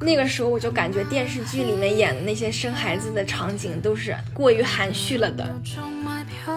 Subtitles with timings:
[0.00, 5.60] 那个时候我就感觉电视剧里面演的那些生孩子的场景都是过于含蓄了的。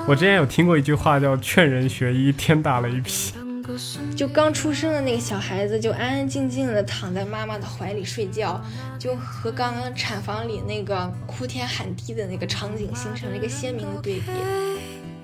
[0.07, 3.33] 我之前有听过一句话叫“劝人学医，天打雷劈”。
[4.13, 8.61] 就刚出生的那个小孩子，就安安静静的躺在妈妈的怀里睡觉，
[8.99, 14.23] 就和刚刚产房里那个哭天喊地的那个场景形成了一个鲜明的对比。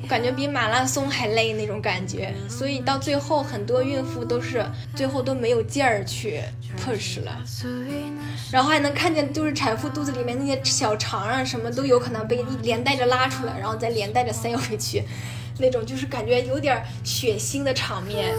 [0.10, 6.42] 感觉比马拉松还累那种感觉，所以到最后很多孕妇都是最后都没有劲儿去
[6.84, 7.38] push 了，
[8.52, 15.04] 然后还能看见就是产妇肚子里面那些小肠啊什么都有可能被连带着拉出来，然后再连带着塞回去。
[15.60, 18.34] 那种就是感觉有点血腥的场面。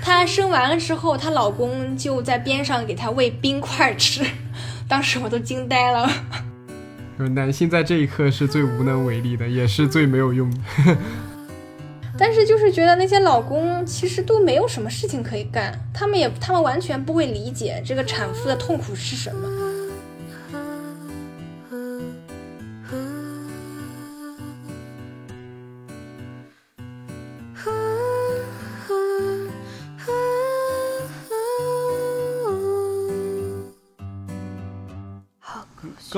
[0.00, 4.24] 她生完了之后，她老公就在边上给她喂冰块吃，
[4.88, 6.10] 当时我都惊呆了。
[7.18, 10.58] 就是男性在这一刻是最无能为力的，也是最没有用的。
[12.16, 19.48] 但是就是觉得那些老公其实都没有什么事情可以干，他们也他们完全不会理解这个产妇的痛苦是什么。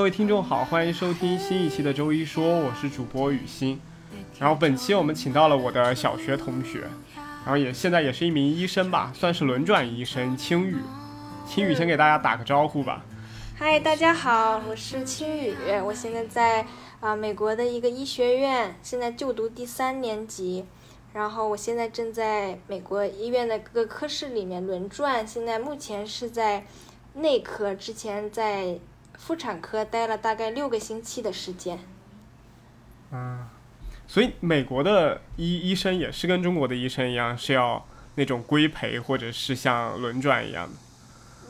[0.00, 3.78] 各位听众好，欢迎收听新一期的周一说，我是主播雨欣。
[4.38, 6.84] 然后本期我们请到了我的小学同学，
[7.44, 10.78] 然后也现在也是一名医生吧，算是轮转医生，青雨。
[11.46, 13.04] 青雨先给大家打个招呼吧。
[13.58, 16.66] 嗨，大家好，我是青雨，我现在在
[17.00, 20.64] 啊美国的一个医学院，现在就读第三年级。
[21.12, 26.64] 然后我现在正在美国医院的各个科室里面轮转，现在目前是在
[27.12, 28.78] 内科，之前在。
[29.24, 31.78] 妇产科待了大概六个星期的时间。
[33.12, 33.46] 嗯，
[34.08, 40.74] 所以美国的医医生也是跟中国的医生一样，是要那种规培或者是像轮转一样的。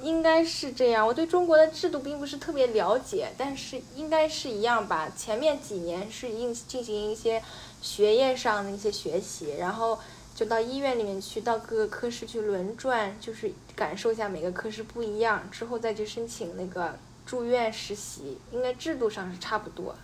[0.03, 5.11] 应该是这样，我对中国的制度并不是特别了解，但是应该是一样吧。
[5.15, 7.43] 前面几年是应进行一些
[7.83, 9.99] 学业上的一些学习，然后
[10.35, 16.99] 就到医院里面去，到各个科室去轮转，就是感受一下每个科室不一样，之后再去申请那个。
[17.31, 19.95] 住院实习应该制度上是差不多。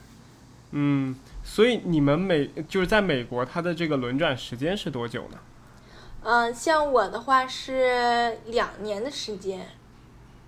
[0.70, 5.38] 嗯，所以你们美就是在美国，它的这个轮转时间是多久呢？
[6.22, 9.66] 嗯，像我的话是两年的时间，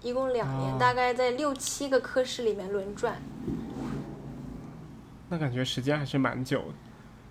[0.02, 3.20] 一共两年，大概在六七个科室里面轮转。
[5.28, 6.74] 那感觉时间还是蛮久的。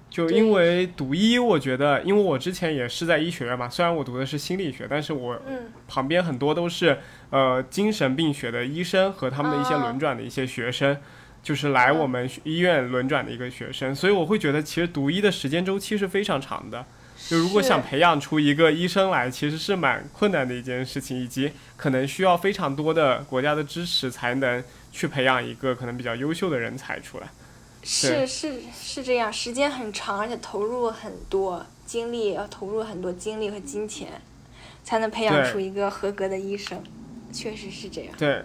[0.10, 5.40] 就因为读医，我觉得，因为我之前也是在医学院嘛，虽然我读的是心理学，但是我
[5.88, 6.98] 旁边很多都是
[7.30, 10.98] 呃精神病学的医生和他们的一些轮转的一些学生，
[11.44, 16.86] 就是来我们医院轮转的一个学生，所以我会觉得其实读医的时间周期是非常长的。
[17.28, 27.28] 就如果想培养出一个医生来，其实是蛮困难的一件事情，以及可能需要非常多的国家的支持才能去培养一个可能比较优秀的人才出来。
[27.84, 34.22] 是是是这样，时间很长，而且投入很多精力，要投入很多精力和金钱，
[34.84, 36.84] 才能培养出一个合格的医生，
[37.32, 38.14] 确实是这样。
[38.18, 38.44] 对。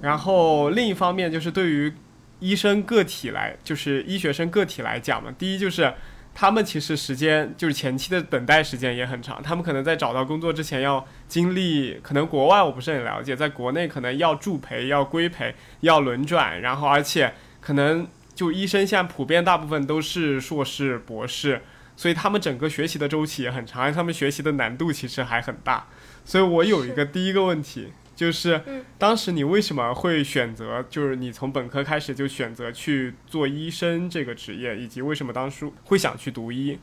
[0.00, 1.92] 然后另一方面就是对于
[2.40, 5.94] 医生个体来，就是医学生个体来讲嘛，第一就是
[6.34, 18.06] 他们其实时间就是前期的等待时间也很长，他们可能在找到工作之前要经历，可能国外我不是很了解，在国内可能要助培、要规培、要轮转，然后而且可能。
[18.34, 21.60] 就医生现在普遍大部分都是硕士、博士，
[21.94, 25.86] 所以他们整个学习的周期也很长，他们学习的难度其实还很大。
[26.24, 28.62] 所以我有一个第一个问题，就是
[28.96, 36.78] 当时你为什么会选择，就是你从本科开始就选择去做医生这个职业，以及为什么当初会想去读医？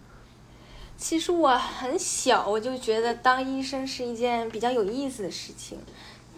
[0.97, 5.79] 其实我很小，我就觉得当医生是一件比较有意思的事情。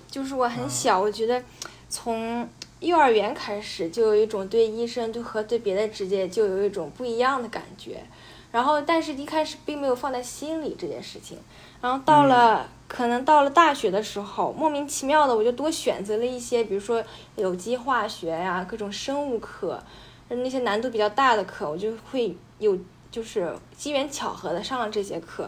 [0.09, 1.43] 就是我很小，我觉得
[1.89, 2.47] 从。
[2.81, 8.03] 幼儿园开始就有一种对医生就和对别的职业就有一种不一样的感觉，
[8.51, 11.37] 然后但是一开始并没有放在心里这件事情，
[11.79, 17.03] 然后到了可能到了大学的时候，莫名其妙的我就多选择了一些，比如说
[17.35, 19.81] 有机化学呀、各种生物课，
[20.29, 22.75] 那些难度比较大的课，我就会有
[23.11, 25.47] 就是机缘巧合的上了这些课，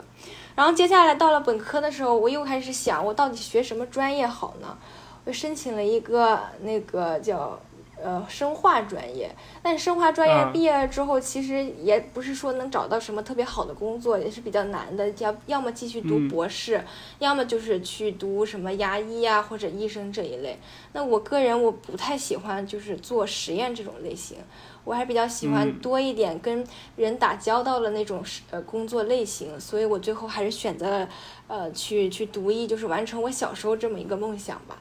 [0.56, 4.78] 然后接下来到了本科的时候，我又开始想我到底学什么专业好呢？
[5.26, 7.60] 我申请了一个那个叫
[8.02, 15.10] 呃生化专业，但生化专业毕业了之后，其实也不是说能找到什么特别好的工作，也是比较难的。
[15.20, 16.84] 要要么继续读博士，
[17.20, 20.60] 要么就是去读什么牙医啊或者医生这一类。
[20.92, 24.40] 那我个人我不太喜欢就是做实验这种类型，
[24.84, 26.66] 我还比较喜欢多一点跟
[26.98, 28.22] 人打交道的那种
[28.52, 31.10] 呃工作类型，所以我最后还是选择了
[31.48, 34.78] 呃去去读医，就是完成我小时候这么一个梦想吧。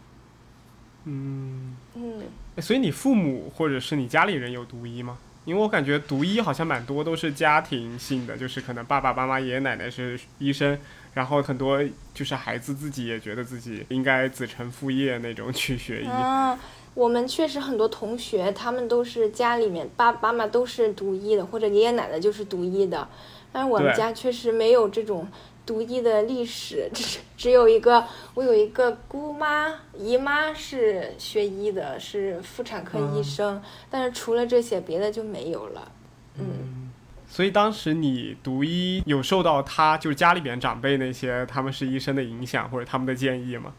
[1.05, 2.23] 嗯，嗯，
[2.61, 5.19] 所以你父母或者是你家里人有读医吗？
[5.45, 10.79] 因为我感觉读医好像蛮多都是家庭性的，就是可能爸爸妈妈、爷爷奶奶是医生，
[11.15, 11.83] 然后很多
[12.15, 16.07] 就是孩子自己也觉得自己应该子承父业那种去学医。
[16.07, 16.57] 啊，
[16.95, 23.09] 我们确实很多同学，他们都是家里面爸爸妈妈都是读医的，或者爷爷奶奶就是读医的，
[23.51, 25.27] 但是我们家确实没有这种
[25.65, 28.05] 读医的历史， 只只有一个，
[28.35, 35.93] 我有一个姑妈姨妈是学医的，是妇产科医嗯生，但是除了这些，别的就没有了。
[36.39, 36.91] 嗯，
[37.29, 43.73] 所以当时你读医有受到他就是家里边长辈那些他们是医生的影响或者他们的建议吗？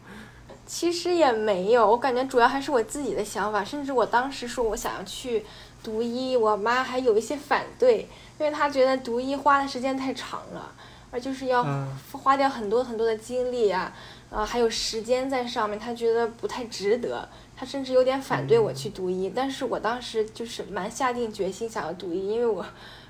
[0.66, 5.44] 其实也没有，我感觉主要还是我自己的想法，甚至我当时说我想要去
[5.82, 8.08] 读医，我妈还有一些反对，
[8.38, 10.72] 因为她觉得读医花的时间太长了，
[11.14, 13.94] 而就是要嗯花掉很多很多的精力啊，
[14.30, 22.66] 啊还有时间在上面，他觉得不太值得，他甚至有点反对我去读医，但是我当时就是蛮下定决心想要读医，因为我。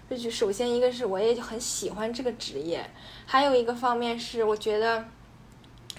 [0.06, 2.84] 这就首先一个是我也很喜欢这个职业，
[3.24, 5.02] 还有一个方面是我觉得，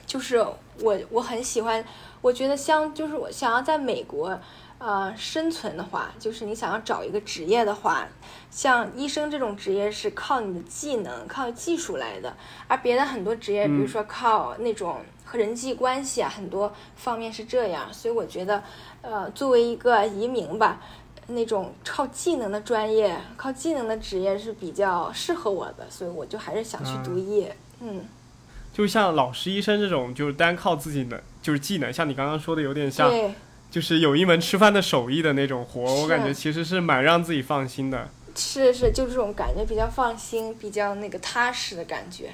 [0.06, 0.38] 就是
[0.80, 1.84] 我我很喜欢，
[2.22, 4.40] 我觉得像就是我想要在美国，
[4.78, 8.08] 呃生存的话，就是你想要找一个职业的话，
[8.50, 12.36] 像医生这种职业是靠你的技能、靠技术来的，
[12.68, 18.64] 而别的很多职业，比如说靠那种和人际关系啊，很多方面是这样，所以我觉得，
[19.02, 20.82] 呃，作为一个移民吧。
[21.28, 27.48] 那种靠技能的专业、靠技能的职业是比较适合我的，所以我就还是想去读医。
[27.82, 28.06] 嗯，
[28.72, 33.34] 就像老师、医生这种，就是单靠自己的就是技能，像你刚刚说的，有点像对，
[33.76, 38.08] 就是有一门吃饭的手艺的那种活，我感觉其实是蛮让自己放心的。
[38.34, 42.30] 是是，就这种感觉比较放心，比较那个踏实的感觉。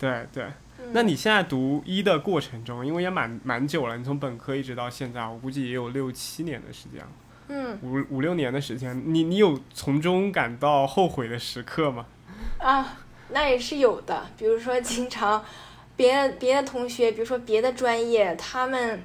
[0.00, 0.42] 对对，
[0.80, 7.08] 嗯那你现在读医的过程中，因为也蛮蛮久了，你从本科一直到现在，我估计也有六七年的时间了，
[7.50, 12.06] 嗯五五六年的时间，你你有从中感到后悔的时刻吗？
[12.58, 12.98] 啊，
[13.28, 14.26] 那也是有的。
[14.36, 15.44] 比如说，经常
[15.94, 19.00] 别的别的同学，比如说别的专业，他们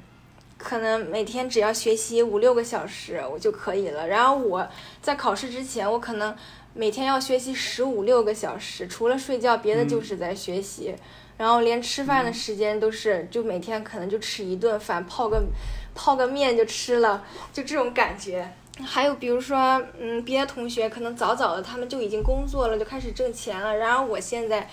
[0.66, 4.68] 可能每天只要学习五六个小时我就可以了，然后我
[5.00, 6.36] 在考试之前，我可能
[6.74, 10.96] 每天要学习十五六个小时，除了睡觉，别的就是在学习。
[11.38, 15.44] 然后连吃饭的时间都是，就每天可能就吃一顿饭，泡个
[15.94, 17.24] 泡个面就吃了，
[17.54, 18.50] 就这种感觉。
[18.84, 24.68] 还有比如说，嗯，别的同学可能早早的他们就已经工作了，就开始挣钱了，然而我现在，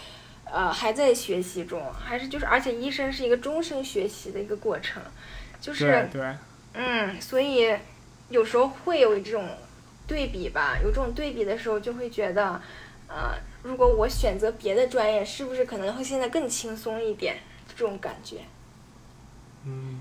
[0.45, 5.03] 呃，还在学习中，还是就是，而且医生是一个终身学习的一个过程，
[5.61, 6.35] 就是对对，
[6.75, 7.75] 嗯，所以
[8.29, 9.49] 有时候会有这种
[10.07, 12.61] 对比吧，有这种对比的时候，就会觉得，
[13.09, 17.37] 呃，如果我选择别的专业，是不是可能会现在更轻松一点？
[17.75, 18.39] 这种感觉。
[19.65, 20.01] 嗯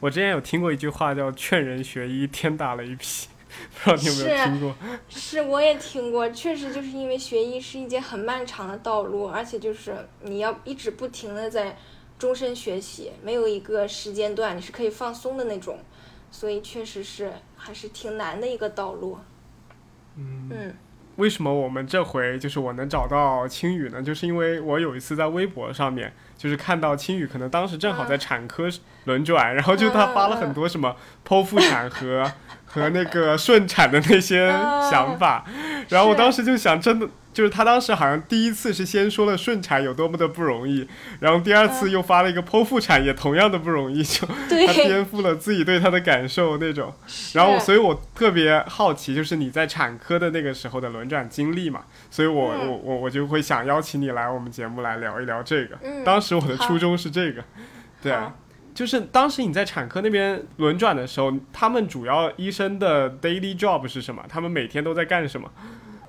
[0.00, 3.26] 我之前有听过一句话叫“劝人学医，天打雷劈”，
[3.84, 4.76] 不知道你有没有是听过？
[5.08, 11.76] 是，我也听过，确实就是因为学医是一件很漫长的道路，而且就是你要一直不停的在
[12.18, 15.78] 终身学习，没有一个时间段你是可以放松的那种，
[16.30, 19.18] 所以确实是还是挺难的一个道路。
[20.16, 20.74] 嗯
[21.16, 24.02] 为什么我们这回就是我能找到青宇呢？
[24.02, 28.68] 就是因为我有一次在微博上面，就是看到青宇可能当时正好在产科
[29.04, 30.94] 轮转，然后就他发了很多什么
[31.26, 32.30] 剖腹产 和
[32.76, 34.48] 和那个顺产的那些
[34.90, 35.44] 想法，
[35.88, 40.86] 然后我当时就想，真的就是他当时好像第一次是先说了顺产有多么的不容易，
[41.20, 46.92] 然后第二次又发了一个剖腹产也同样的不容易，就他，颠覆了自己对他的感受那种。
[47.32, 52.66] 然后，所以我特别好奇，就是你在产科的那个时候的轮转经历嘛，所以我、嗯。
[52.66, 55.78] 我我我就会想邀请你来我们节目来聊一聊这个。
[55.82, 57.42] 嗯当时我的初衷是这个，
[58.02, 58.12] 对。
[58.12, 58.32] 好，
[58.76, 64.22] 就是当时你在产科那边轮转的时候，他们主要医生的 daily job 是什么？
[64.28, 65.50] 他们每天都在干什么？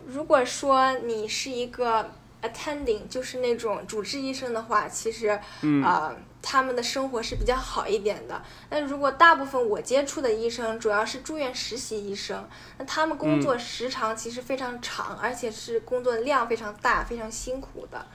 [0.05, 8.41] 如果说你是一个 attending，就是那种主治医生的话，其实嗯啊、他们的生活是比较好一点的。
[8.67, 12.45] 但如果大部分我接触的医生主要是住院实习医生，
[12.77, 18.05] 那他们工作时长其实非常长，而且是工作量非常大、非常辛苦的。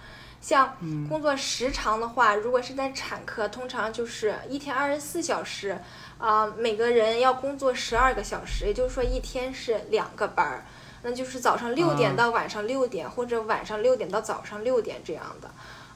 [0.43, 0.77] 像
[1.09, 5.79] 工作时长的话，如果是在产科，通常就是一天二十四小时，
[6.19, 10.67] 啊、每个人要工作十二个小时，也就是说一天是两个班儿，
[11.03, 12.17] 那就是早上六点啊。
[12.17, 15.51] 到晚上六点，或者晚上六点到早上六点这样的，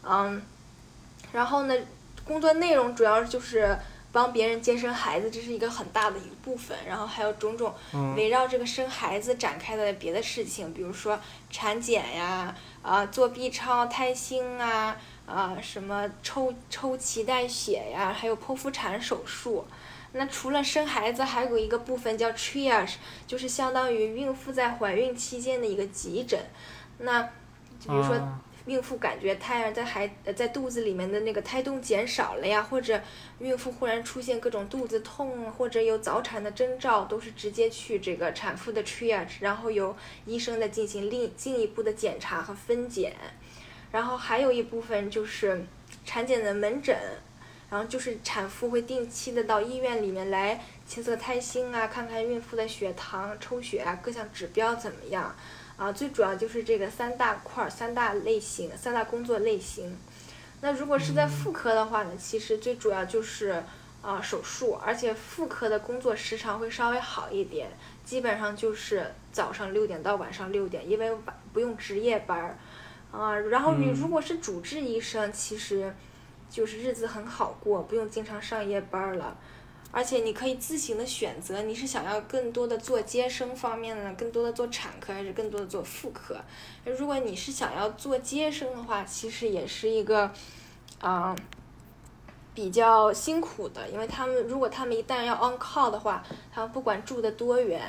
[0.09, 0.41] 嗯，
[1.33, 1.75] 然后呢，
[2.25, 3.77] 工作内容主要就是
[4.13, 8.15] 帮别人接生孩子，这是一个很大的一部分，然后还有种种嗯。
[8.15, 11.19] 围绕这个生孩子展开的别的事情，比如说
[11.51, 12.55] 产检呀，
[12.87, 19.67] 啊、做 B 超、胎心啊，啊、什么抽抽脐带血呀，还有剖腹产手术。
[20.13, 22.95] 那除了生孩子，还有一个部分叫 triage，
[23.27, 26.41] 就是相当于孕妇在怀孕期间的一个急诊。
[26.99, 28.17] 那比如说。
[28.67, 33.01] 孕妇感觉胎儿在孩呃在肚子里面的那个胎动减少了呀，或者
[33.39, 43.15] 孕妇忽然出现各种肚子痛，或者有早产的征兆，都是直接去这个产妇的 triage，然后由医生再进行另进一步的检查和分检。
[43.93, 45.65] 然后还有一部分就是
[46.05, 46.97] 产检的门诊，
[47.71, 55.35] 然后就是产妇会定期的到医院里面来测测胎心啊，看看孕妇的血糖、抽血啊，各项指标怎么样。
[55.77, 59.97] 啊，最主要就是这个三大块儿、三大类型、三大工作类型。
[60.63, 63.63] 那如果是在妇科的话呢，其实最主要就是
[64.01, 67.69] 啊手术，而且妇科的工作时长会稍微好一点，
[68.05, 72.57] 基本上就是早上六点到晚上六点，因为晚不用值夜班儿。
[73.13, 75.95] 啊，然后你如果是主治医生，其实
[76.51, 79.37] 就是日子很好过，不用经常上夜班了。
[79.93, 86.37] 而且你可以自行的选择，你是想要更多的做接生方面的，更多的做产科，还是更多的做妇科？
[86.85, 90.31] 如果你是想要做接生的话，其实也是一个，
[91.01, 91.35] 啊，
[92.55, 97.81] 比较辛苦的，因为他们如果他们一旦要 on call 的话，他们不管住的多远，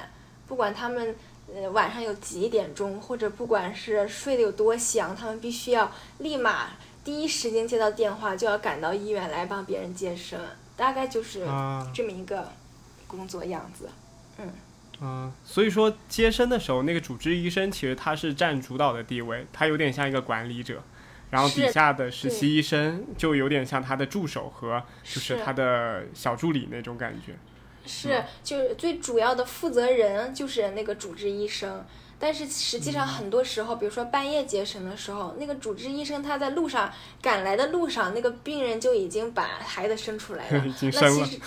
[0.48, 1.13] 不管他们
[1.54, 6.70] 呃晚上有几点钟，或者不管是睡得有多香，他们必须要立马
[7.04, 10.39] 第一时间接到电话，就要赶到医院来帮别人接生。
[10.77, 11.41] 大概就是
[11.93, 12.53] 这么一个
[13.07, 13.89] 工作样子，
[14.38, 14.50] 嗯。
[15.00, 20.81] 嗯，所以说接生的时候，那个主治医生其实他是占主导的地位，他有点像一个管理者，
[21.29, 27.36] 然后底下的实习医生就有点像他的助手和就是他的小助理那种感觉。
[27.86, 31.86] 是，就是最主要的负责人就是那个主治医生。
[32.19, 40.63] 但是实际上，很多时候，比如说半夜接生的时候，那个主治医生他在路上赶来的路上，那个病人就已经把孩子生出来了。
[40.65, 41.39] 那其实，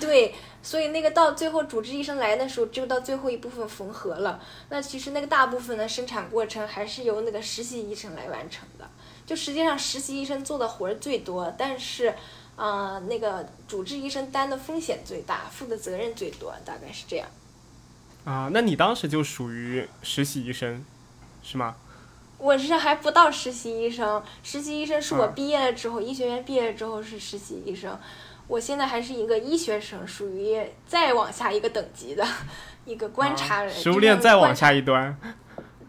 [0.00, 4.40] 对，所以那个到最后主治医生来的时候，就到最后一部分缝合了。
[4.70, 8.88] 那其实那个大部分的生产过程还是由那个实习医生来完成的。
[9.26, 12.14] 就实际上实习医生做的活儿最多，但是，
[12.56, 17.28] 呃，那个主治医生担的风险最大，负的责任最多，大概是这样。
[18.24, 20.84] 啊，那你当时就属于实习医生，
[21.42, 21.76] 是吗？
[22.38, 27.98] 我是还不到实习医生，实习医生是我毕业了之后，医学院毕业之后是实习医生。
[28.46, 32.26] 我现在还是一个医学生，属于再往下一个等级的
[32.84, 35.16] 一个观察人，食物链再往下一端。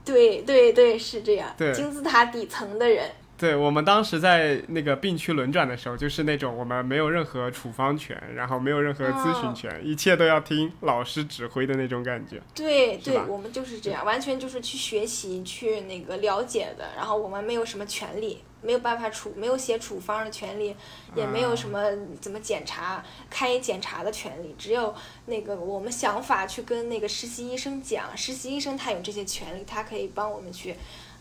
[0.05, 3.09] 对对对，是这样，金字塔底层的人。
[3.37, 12.41] 对我们当时在那个病区轮转的时候，就是那种我们没有任何处方权，然后没有任何咨询权，一切都要听老师指挥的那种感觉。
[12.53, 16.91] 对对，我们就是这样，完全就是去学习、去那个了解的。
[16.95, 20.75] 然后我们没有什么权利，没有办法处，没有写处方的权利，
[21.15, 21.79] 也没有什么
[22.19, 24.93] 怎么检查、开检查的权利，只有
[25.27, 30.75] 那个我们想法去跟那个实习医生讲，实习医生他有这些权利，他可以帮我们去。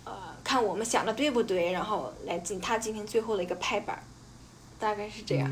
[0.07, 0.13] 呃，
[0.45, 4.05] 看我们想的对不对，然后来进他进行最后的一个拍板，
[4.79, 5.51] 大概是这样。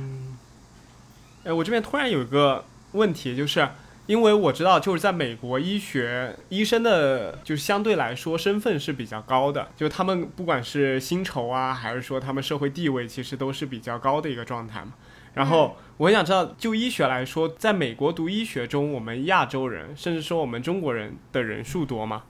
[1.42, 3.66] 哎，我这边突然有一个问题，就是
[4.12, 14.92] 因为我知道，就是在美国医学医生的，就是相对来说身份是比较高的，就他们不管是薪酬啊，还是说他们社会地位，其实都是比较高的一个状态嘛。
[15.32, 22.24] 然后我很想知道，就医学来说，在美国读医学中，我们亚洲人，甚至说我们中国人的人数多吗？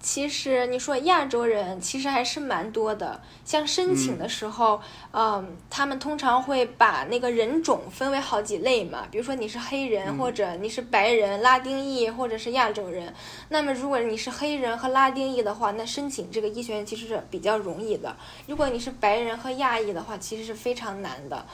[0.00, 13.12] 其实你说亚洲人其实还是蛮多的，像申请的时候，嗯，他们通常会把那个人种分为好几类嘛，比如说你是黑人，或者你是白人、拉丁裔，或者是亚洲人。
[13.48, 18.16] 那么如果你是黑人和拉丁裔的话，那申请这个医学院其实是比较容易的。
[18.46, 21.44] 如果你是白人和亚裔的话，其实是非常难的，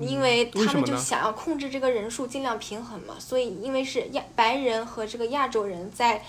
[0.00, 3.14] 因为他们就想要控制这个人数尽量平衡嘛。
[3.20, 6.20] 所以因为是亚白人和这个亚洲人在。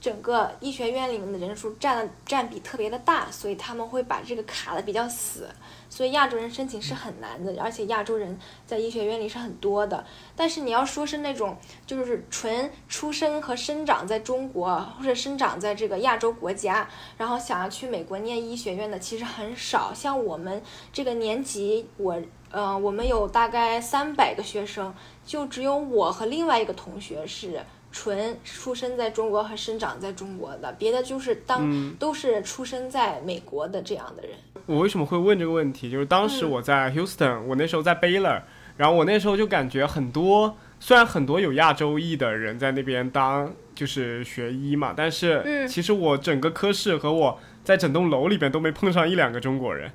[0.00, 5.46] 整个医学院里面的人数占了占比特别的大，所以他们会把这个卡的比较死，
[5.90, 10.02] 所以亚洲人申请是很难的，而且亚洲人在医学院里是很多的。
[10.34, 11.54] 但是你要说是那种
[11.86, 16.88] 就是纯出生和生长在中国或者生长在这个亚洲国家，
[17.18, 19.92] 然后想要去美国念医学院的其实很少。
[19.92, 22.16] 像我们这个年级，我
[22.50, 24.94] 呃我们有大概三百个学生，
[25.26, 27.60] 就只有我和另外一个同学是。
[27.92, 34.32] 纯出生在中国和生长在中国的，别的就是当都是出生在美国的这样的人。
[34.66, 35.90] 我为什么会问这个问题？
[35.90, 38.42] 就是当时我在 Houston，我那时候在 Baylor，
[38.76, 49.90] 然后我那时候就感觉很多，虽然很多有亚洲裔的人在那边当就是学医嘛，但是其实我整个科室和我在整栋楼里边都没碰上一两个中国人。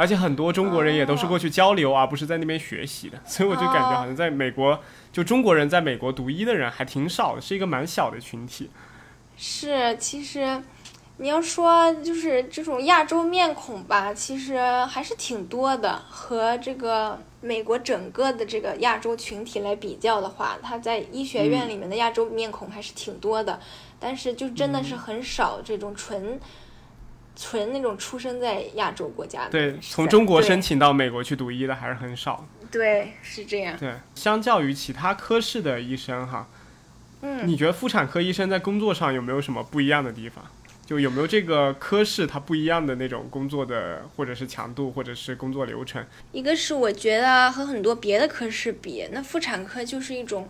[0.00, 4.80] 而且很多中国人也都是过去交流，而不是在那边学习的，所以我就感觉好像在美国，
[5.12, 8.70] 就中国人在美国读医的人还挺少的，是一个蛮小的群体。
[9.36, 10.62] 是，其实
[11.18, 16.00] 你要说就是这种亚洲面孔吧，其实还是挺多的。
[16.08, 23.60] 和这个美国整个的这个亚洲群体来比较的话，他在医学院里面的亚洲面孔还是挺多的，
[23.98, 26.40] 但是就真的是很少这种纯。
[27.36, 32.46] 纯那种出生在亚洲国家的，对，从中国申请到美国去读医的还是很少。
[32.70, 33.76] 对，是这样。
[33.78, 36.48] 对，相较于其他科室的医生哈，
[37.22, 40.44] 嗯，你觉得妇产科医生在工作上有没有什么不一样的地方？
[40.86, 46.04] 就有没有这个科室它不一样的那种工作的，或者是强度，或者是工作流程？
[46.32, 50.48] 一个是我觉得和很多别的科室比，那妇产科就是一种。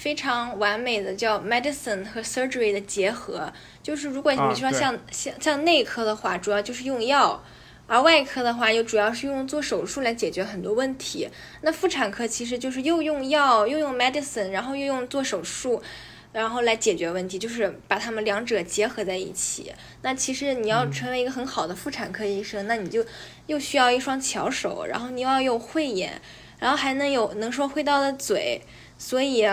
[0.00, 3.52] 非常完美的叫 medicine 和 surgery 的结合，
[3.82, 7.44] 就是如果你说像像像内科的话，主要就是用药，
[7.86, 11.28] 而外科的话又主要是用做手术来解决很多问题。
[11.60, 15.82] 那妇产科其实就是又用药又用 medicine，然后又用做手术，
[16.32, 19.70] 然后来解决问题，就是把他们两者结合在一起。
[20.00, 23.04] 那其实你要成为一个很好的妇产科医生，那你就
[23.48, 26.22] 又需要一双巧手，然后你要有慧眼，
[26.58, 28.62] 然后还能有能说会道的嘴，
[28.96, 29.46] 所以。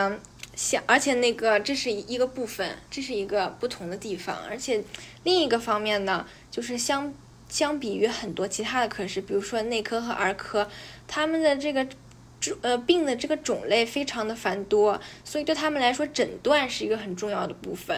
[0.57, 4.83] 像，而且那个这是一个部分，这是一个不同的地方，而且
[5.23, 7.13] 另一个方面呢，就是相
[7.47, 10.67] 相比于很多其他的科室，比如说内科和儿科，
[11.07, 11.87] 他们的这个
[12.39, 17.95] 种呃病的这个种类非常的繁多，所以对他们来说，诊断是一个很重要的部分，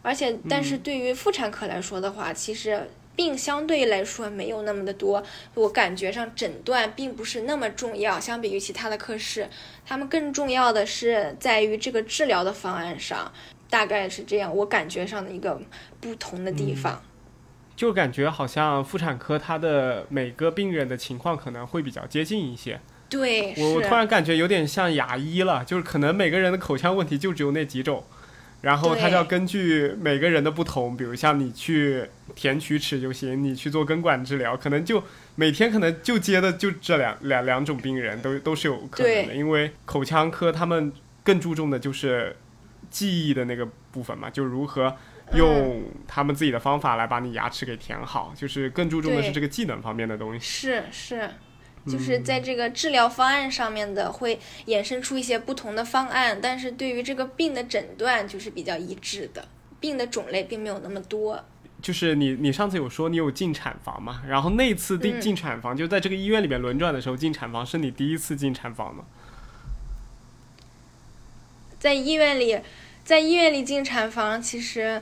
[0.00, 2.88] 而且但是对于妇产科来说的话，其实。
[3.18, 5.20] 病相对来说没有那么的多，
[5.54, 9.48] 我感觉上诊断并不是那么重要，相比于其他的科室，
[9.84, 13.32] 他们更重要的是在于这个治疗的方案上，
[13.68, 15.60] 大概是这样，我感觉上的一个
[16.00, 17.02] 不同的地方。
[17.74, 22.80] 就感觉好像妇产科它的每个病人的情况可能会比较接近一些。
[23.08, 28.04] 对，我我突然感觉有点像牙医了，就是可能每个人的口腔问题就只有那几种。
[28.60, 35.02] 然后他就要根据每个人的不同，比如像你去填龋齿就行，你去做根管治疗，可能就
[35.36, 39.34] 每天可能就接的就这两两两种病人，都都是有可能的。
[39.34, 40.92] 因为口腔科他们
[41.22, 42.34] 更注重的就是
[42.90, 44.96] 记忆的那个部分嘛，就如何
[45.36, 50.40] 用他们自己的方法来把你牙齿给填好，就是更注重的是这个技能方面的东西。
[50.40, 51.30] 是是。
[51.90, 59.48] 就是在这个治疗方案上面的，会衍生出一些不同的方案，但是对于这个病的诊断就是比较一致的，
[59.80, 61.44] 病的种类并没有那么多。
[61.80, 64.22] 就是你，你上次有说你有进产房嘛？
[64.26, 69.04] 然后那次进进产房，就在这个医院里面轮转的时候进产房，是你第一次进产房吗？
[71.78, 72.58] 在医院里，
[73.04, 75.00] 在医院里进产房，其实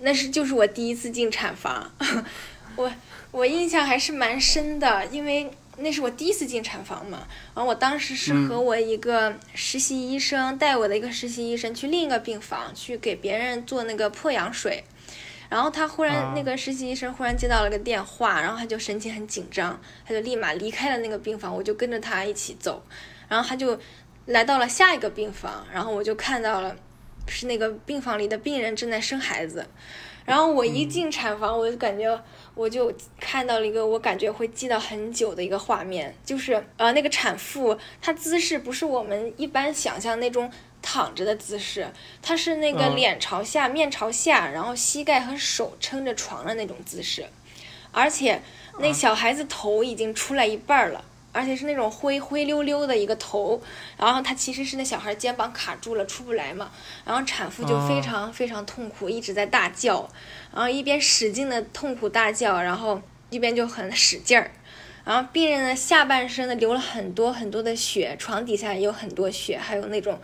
[0.00, 1.90] 那是就是我第一次进产房，
[2.76, 2.92] 我
[3.32, 5.50] 我印象还是蛮深的，因为。
[5.78, 14.84] 那是我第一次进产房嘛，然后我当时是和我一个实习医生带我的一个实习医生去另一个病房去给别人做那个破羊水，
[15.48, 22.84] 然后他忽然那个实习医生忽然接到了个电话，然后他就神情很紧张，他就立马离开了那个病房，我就跟着他一起走，
[23.26, 23.80] 然后他就
[24.26, 26.76] 来到了下一个病房，然后我就看到了
[27.26, 29.66] 是那个病房里的病人正在生孩子，
[30.26, 32.22] 然后我一进产房我就感觉。
[32.54, 40.50] 我就看到了一个我感觉会记到很久的一个画面，就是呃那个产妇她姿势不是我们一般想象那种
[40.82, 47.26] 躺着的姿势，她是那个脸朝下、面朝下，然后膝盖和手撑着床的那种姿势，
[47.90, 48.42] 而且
[48.78, 51.04] 那小孩子头已经出来一半了。
[51.32, 53.60] 而且是那种灰灰溜溜的一个头，
[53.96, 56.70] 然后他其实是那小孩肩膀卡住了出不来嘛，
[57.04, 60.08] 然后产妇就非常非常痛苦，一直在大叫，
[60.54, 64.50] 然后一边使劲的痛苦大叫，然后一边就很使劲儿，
[65.04, 70.20] 然后病人的下半身呢流了很多很多的血，床底下也有很多血，还有那种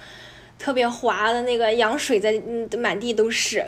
[0.59, 3.64] 特别滑的那个羊水在嗯满地都是。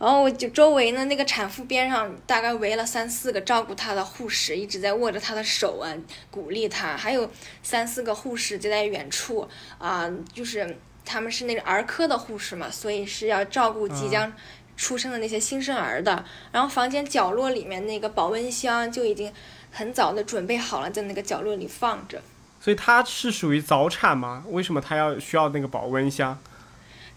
[0.00, 5.94] 然后我就周围呢，那个产妇边上大概围了三四个照顾她的护士，一直在握着她的手啊，
[6.30, 6.96] 鼓励她。
[6.96, 7.30] 还有
[7.62, 14.32] 三四个护士就在远处啊，就是他们是那个儿科的护士嘛，所以是要照顾即将
[14.74, 16.24] 出生的那些新生儿的。
[16.50, 19.30] 然后房间角落里面那个保温箱就已经
[19.70, 22.22] 很早的准备好了，在那个角落里放着。
[22.58, 24.44] 所以她是属于早产吗？
[24.48, 26.38] 为什么她要需要那个保温箱？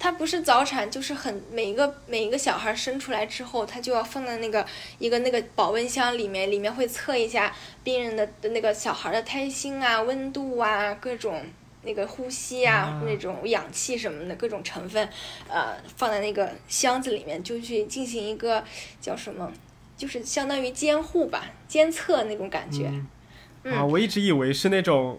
[0.03, 4.65] 它不是早产，就是很每一个每一个小孩生出来之后，他就要放在那个
[4.99, 11.41] 一个那个保温箱里面，里面会测一下病人的的那个小孩的胎心啊、温度啊、各种
[11.83, 15.07] 那个呼吸啊、那种氧气什么的各种成分，
[15.47, 18.61] 呃，放在那个箱子里面，就去进行一个
[18.99, 19.49] 叫什么，
[19.95, 22.91] 就是相当于监护吧、监测那种感觉。
[23.63, 25.17] 啊，我一直以为是那种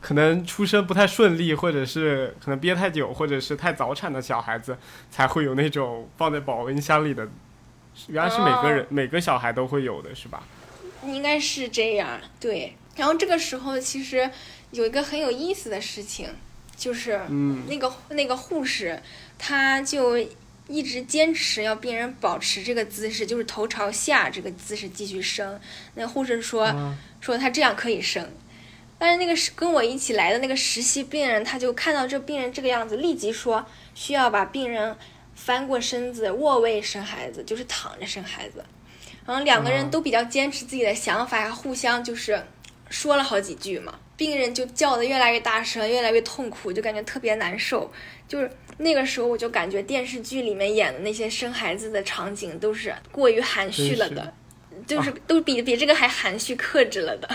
[0.00, 4.76] 可能出生不太顺利，或者是可能憋太久，或者是太早产的小孩子
[5.10, 7.28] 才会有那种放在保温箱里的。
[8.06, 10.42] 原来是每个人、每个小孩都会有的，是吧？
[11.04, 12.74] 应该是这样，对。
[12.96, 14.30] 然后这个时候其实
[14.70, 16.28] 有一个很有意思的事情，
[16.76, 17.20] 就是
[17.66, 19.00] 那个那个护士，
[19.38, 20.18] 他就
[20.68, 25.60] 一直坚持要病人保持这个姿势，就是头朝下这个姿势继续生。
[25.94, 28.30] 那护士说说他这样可以生，
[29.00, 34.96] 但是那个跟我一起来的那个实习病人，他就看到这病人这个样子，立即说需要把病人。
[35.32, 38.62] 翻过身子卧位生孩子，就是躺着生孩子。
[39.24, 42.44] 然后两个人都比较坚持自己的想法，互相就是
[42.90, 43.98] 说了好几句嘛。
[44.18, 47.90] 病人就叫的越来越大声，越来越痛苦，就感觉特别难受。
[48.28, 54.34] 就是那个时候，我就感觉电视剧里面演的那些生孩子的场景都是过于含蓄了的，
[54.86, 57.28] 就是都比比这个还含蓄克制了的。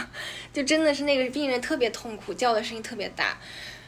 [0.53, 3.37] 就真的是那个病人特别痛苦，叫的声音特别大。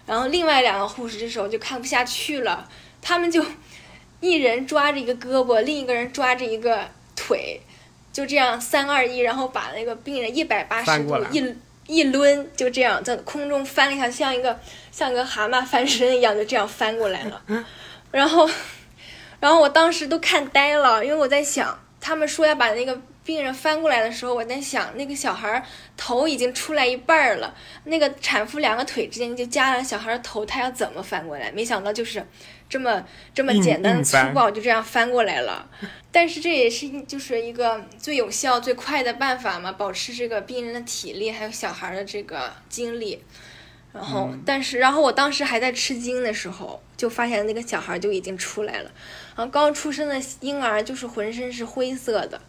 [0.06, 2.70] 然后另外两个护士这时候就看不下去了，
[3.02, 3.44] 他们就。
[4.20, 7.62] 一人抓着一个胳膊，另一个人抓着一个腿，
[8.12, 11.56] 就这样三二一，然后把那个病人一百八十度一
[11.86, 14.60] 一抡，就这样在空中翻了一下，像一个
[14.92, 17.40] 像个蛤蟆翻身一样，就这样翻过来了。
[18.10, 18.50] 然后，
[19.40, 25.64] 然后我当时都看呆了，因为我在想，他们说要把那个病人翻过来的时候，我在想，那个小孩
[25.98, 31.52] 头已经出来一半了，那个产妇两个腿之间就夹了小孩的头，他要怎么翻过来？
[31.52, 32.26] 没想到就是。
[32.70, 33.02] 这么
[33.34, 35.70] 这么简单粗暴，就这样翻过来了。
[36.12, 43.24] 但是这也是就是一个最有效、最快的办法嘛，保持这个病人的体力，还有小孩的这个精力。
[43.94, 48.92] 然后，但是，然后我当时还在吃惊的时候，就发现那个小孩就已经出来了。
[49.38, 52.42] 然后刚出生的婴儿就是浑身是灰色的，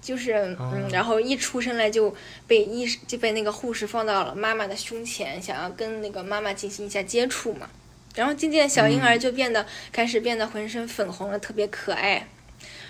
[0.00, 2.14] 就是嗯，然后一出生来就
[2.46, 7.68] 被医就被那个护士放到了妈妈的胸前，想要跟那个妈妈进行一下接触嘛。
[8.14, 12.26] 然后渐渐小婴儿就变得开始变得浑身粉红了，特别可爱。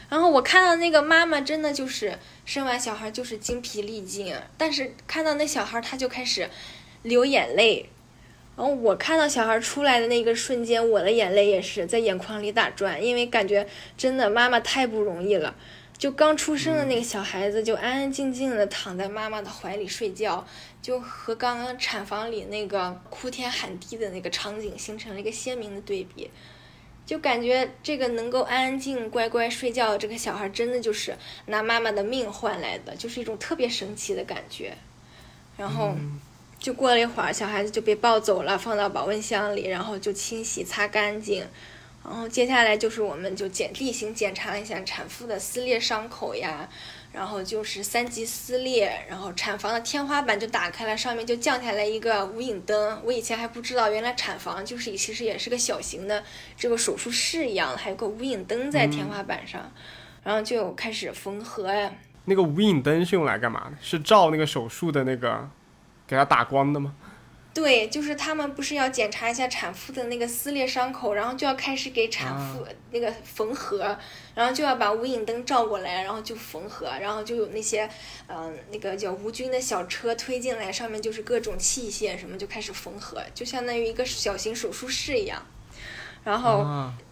[0.09, 6.49] 然后我看到那个妈妈真的就是生完小孩就是精疲力尽，但是看到那小孩她就开始
[7.03, 7.89] 流眼泪。
[8.57, 15.55] 然后我看到小孩出来的那个瞬间，我的眼泪也是在眼眶里打转，因为感觉真的妈妈太不容易了。
[16.01, 20.47] 就刚出生的那个小孩子就安安静静的躺在妈妈的怀里睡觉。
[20.81, 26.31] 就和刚刚产房里那个哭天喊地的那个场景形成了一个鲜明的对比，
[27.05, 34.75] 就感觉这个能够安安静乖乖睡觉的这个小孩，真的就是拿妈妈的命换来的，就是一种特别神奇的感觉。
[35.59, 35.95] 然后，
[36.59, 41.45] 就过了一会儿，小孩子就被抱走了，放到保温箱里，然后就清洗擦干净。
[42.03, 46.69] 然后接下来就是我们就检例行检查一下产妇的撕裂伤口呀。
[47.13, 53.03] 然后就是三级撕裂，然后产房的天花板就打开了，上面就降下来一个无影灯。
[53.05, 56.23] 我以前还不知道，原来产房就是其实也是个小型的
[56.57, 59.73] 这个手术室一样，还有个无影灯在天花板上，
[60.23, 61.91] 然后就开始缝合呀。
[62.27, 63.77] 那个无影灯是用来干嘛的？
[63.81, 65.51] 是照那个手术的那个，
[66.07, 66.95] 给它打光的吗？
[67.53, 73.99] 对，就是他们不是要检查一下产妇的那个撕裂伤口，然后就要开始给产妇那个缝合，
[74.37, 77.91] 然后就要把无影灯照过来，然后就缝合，然后就有那些，
[78.29, 85.45] 嗯，那个叫无菌的小车推进来，上面就是各种器械什么，就开始缝合，就相当于一个小型手术室一样。
[86.23, 86.65] 然后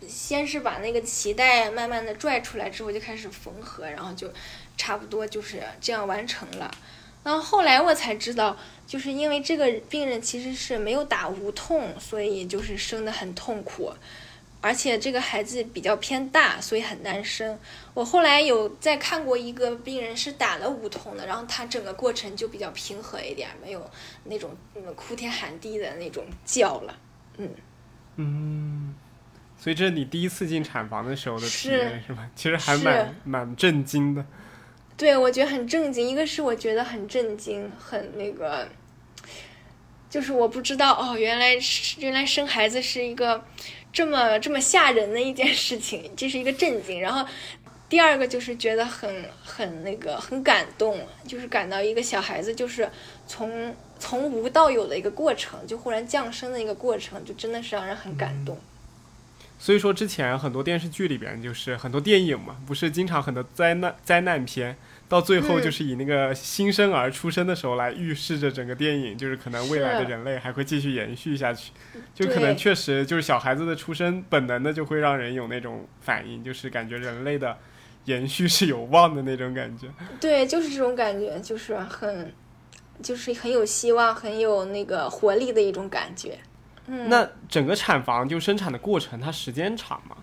[0.06, 4.32] 先是把那个脐带慢慢的拽出来之后，就开始缝合，然后就
[4.76, 6.70] 差不多就是这样完成了。
[7.24, 8.56] 然后后来我才知道。
[8.88, 13.92] 就是因为这个病人其实是没有打无痛，所以就是生的很痛苦，
[14.62, 17.58] 而且这个孩子比较偏大，所以很难生。
[17.92, 23.90] 我后来有在看过一个病人是打了无痛的，然后他整个过程就比较平和一点，没有
[24.24, 26.98] 那种嗯哭天喊地的那种叫了。
[27.36, 27.50] 嗯
[28.16, 28.94] 嗯，
[29.58, 32.26] 所以这是你第一次进产房的时候的体验是吧？
[32.34, 34.24] 其实还蛮蛮震惊的。
[34.96, 36.08] 对，我觉得很震惊。
[36.08, 38.68] 一个是我觉得很震惊，很那个，
[40.10, 41.54] 就是我不知道哦，原来
[41.98, 43.44] 原来生孩子是一个
[43.92, 47.00] 这么这么吓人的一件事情，这是一个震惊。
[47.00, 47.26] 然后
[47.88, 52.88] 第二个就是觉得很很那个很感动，就是感到一个小孩子就是
[53.26, 58.58] 从从无到有的一个过程，就忽然降生的一个过程，就真的是让人很感动。
[59.58, 64.76] 所以说，之前很多电视剧里边，就是很多电影嘛，不是经常很多灾难灾难片，
[65.08, 71.72] 到最后就是以那个新生儿出生的时候来预示着整个电影，就是可能未来的人类还会继续延续下去，
[72.14, 77.56] 就可能确实就是小孩子的出生本能的就会让人有那种反应，就是感觉人类的
[78.04, 79.88] 延续是有望的那种感觉。
[80.20, 82.32] 对，就是这种感觉，就是很
[83.02, 86.38] 就是很有希望、很有那个活力的一种感觉。
[86.86, 90.16] 嗯，那整个产房就生产的过程，它时间长吗？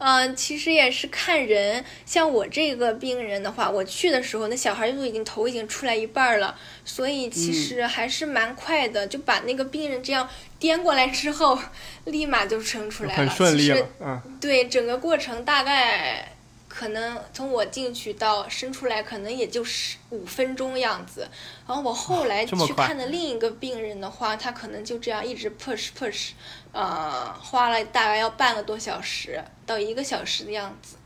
[0.00, 1.84] 嗯，其实也是看人。
[2.04, 11.58] 像我这个病人的话，我去的时候，那小孩就已经头已经出来一半了，所以其实还是蛮快的，就把那个病人这样颠过来之后，
[12.06, 13.86] 立马就生出来了，很顺利了。
[14.00, 16.32] 嗯，对，整个过程大概。
[16.72, 21.28] 可能从我进去到生出来，可能也就是五分钟样子。
[21.66, 26.30] 然后我后来去看的另一个病人的话，他可能就这样一直 push push，
[26.72, 30.96] 呃，花了大概要半个多小时到一个小时的样子。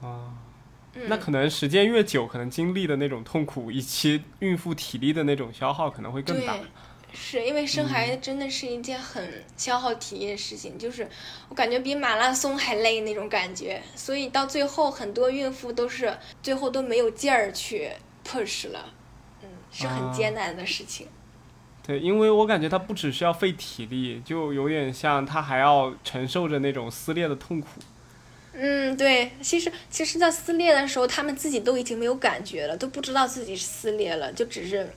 [0.00, 0.34] 啊，
[1.08, 6.58] 那可能时间越久，可能经历的那种痛苦以及孕妇体力的那种消耗可能会更大。
[7.16, 11.08] 是因为生孩子真的是一件很消耗体力的事情，就是
[11.48, 17.88] 我感觉比马拉松还累那种感觉，所以到最后很多孕妇都是最后都没有劲儿去
[18.26, 18.92] push 了，
[19.42, 21.06] 嗯，是很艰难的事情。
[21.86, 27.68] 对，因为我感觉他不只是要费体力，就有点像他还要承受着那种撕裂的痛苦。
[28.54, 34.90] 嗯，对，其实其实，在撕裂的时候，他们自己都已经没有感觉了，都不知道自己撕裂了，就只是。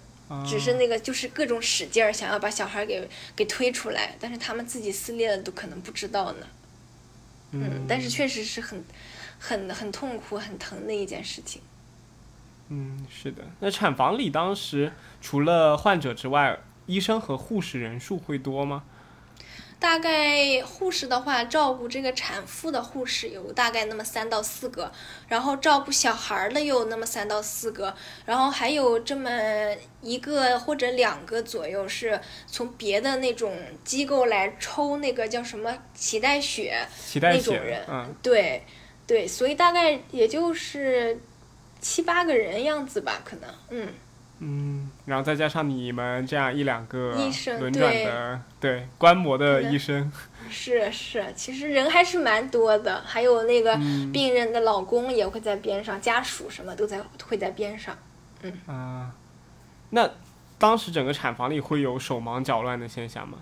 [0.45, 6.47] 只是那个，就是各种使劲儿，想要把小孩给给推出来，但是他们自己撕裂了都可能不知道呢。
[7.51, 8.83] 嗯，但是确实是很
[9.39, 11.61] 很很痛苦、很疼的一件事情。
[12.67, 13.41] 嗯，是的。
[13.61, 18.83] 那产房里当时除了患者之外，医生和护士人数会多吗？
[19.79, 24.91] 大概护士的话，照顾这个产妇的护士有大概那么三到四个，
[25.27, 27.93] 然后照顾小孩的又有那么三到四个，
[28.25, 29.29] 然后还有这么
[30.01, 36.75] 一个或者两个左右是从别的那种机构来抽那个叫什么脐带血
[37.21, 38.63] 那种人，嗯，对，
[39.05, 41.19] 对，所以大概也就是
[41.79, 43.93] 七八个人样子吧，可能，嗯。
[44.39, 47.13] 嗯，然后再加上你们这样一两个
[47.59, 50.11] 轮转的，对观摩的医生，
[50.49, 53.75] 是是，其实人还是蛮多的，还有那个
[54.13, 57.97] 病人的老公也会在边上，家属什么都在会在边上，
[58.41, 58.53] 嗯。
[58.67, 59.11] 啊，
[59.89, 60.09] 那
[60.57, 63.39] 当时整个产房里会有手忙脚乱的现象吗？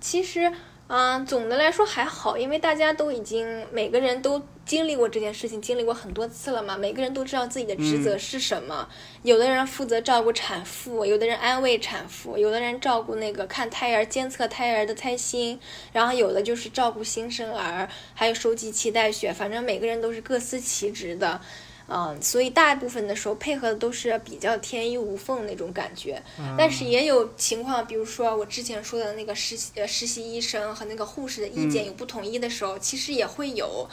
[0.00, 0.52] 其实。
[0.88, 6.76] 嗯，总的来说还好，因为大家都已经每个人都经历过这件事情，经历过很多次了嘛。
[6.76, 8.88] 每个人都知道自己的职责是什么。
[9.24, 15.58] 有的人负责照顾产妇，有的人安慰产妇，有的人照顾那个看胎儿、监测胎儿的胎心，
[15.92, 19.32] 然后有的就是照顾新生儿，还有收集脐带血。
[19.32, 21.40] 反正每个人都是各司其职的。
[21.88, 26.20] 嗯，所以大部分的时候配合的都是比较天衣无缝那种感觉，
[26.58, 33.88] 但是也有情况，比如说我之前说的那个实习呃实习医生和那个护士的意见有不统一的时候，其实也会有，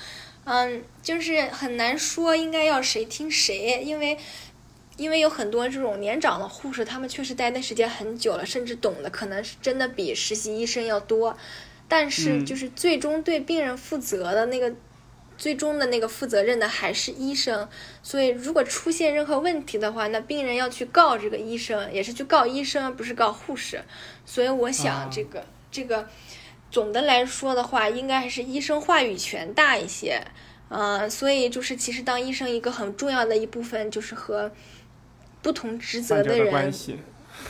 [0.45, 4.17] 嗯，就是很难说应该要谁听谁，因为
[4.97, 11.37] 因为有很多这种年长的护士，他们确实待的时间很久了，甚至懂的可能是真的比实习医生要多，
[11.87, 14.73] 但是就是最终对病人负责的那个。
[15.37, 17.67] 最终的那个负责任的还是医生，
[18.01, 23.81] 所以如果出现任何问题的话，那病人要去告这个医生，也是去告医生，不是告护士。
[24.25, 26.07] 所以我想，这个这个
[26.71, 30.23] 总的来说的话，应该还是医生话语权大一些。
[30.69, 34.51] 嗯，所以就是其实当医生一个很重要的一部分就是和
[35.41, 36.73] 不同职责的人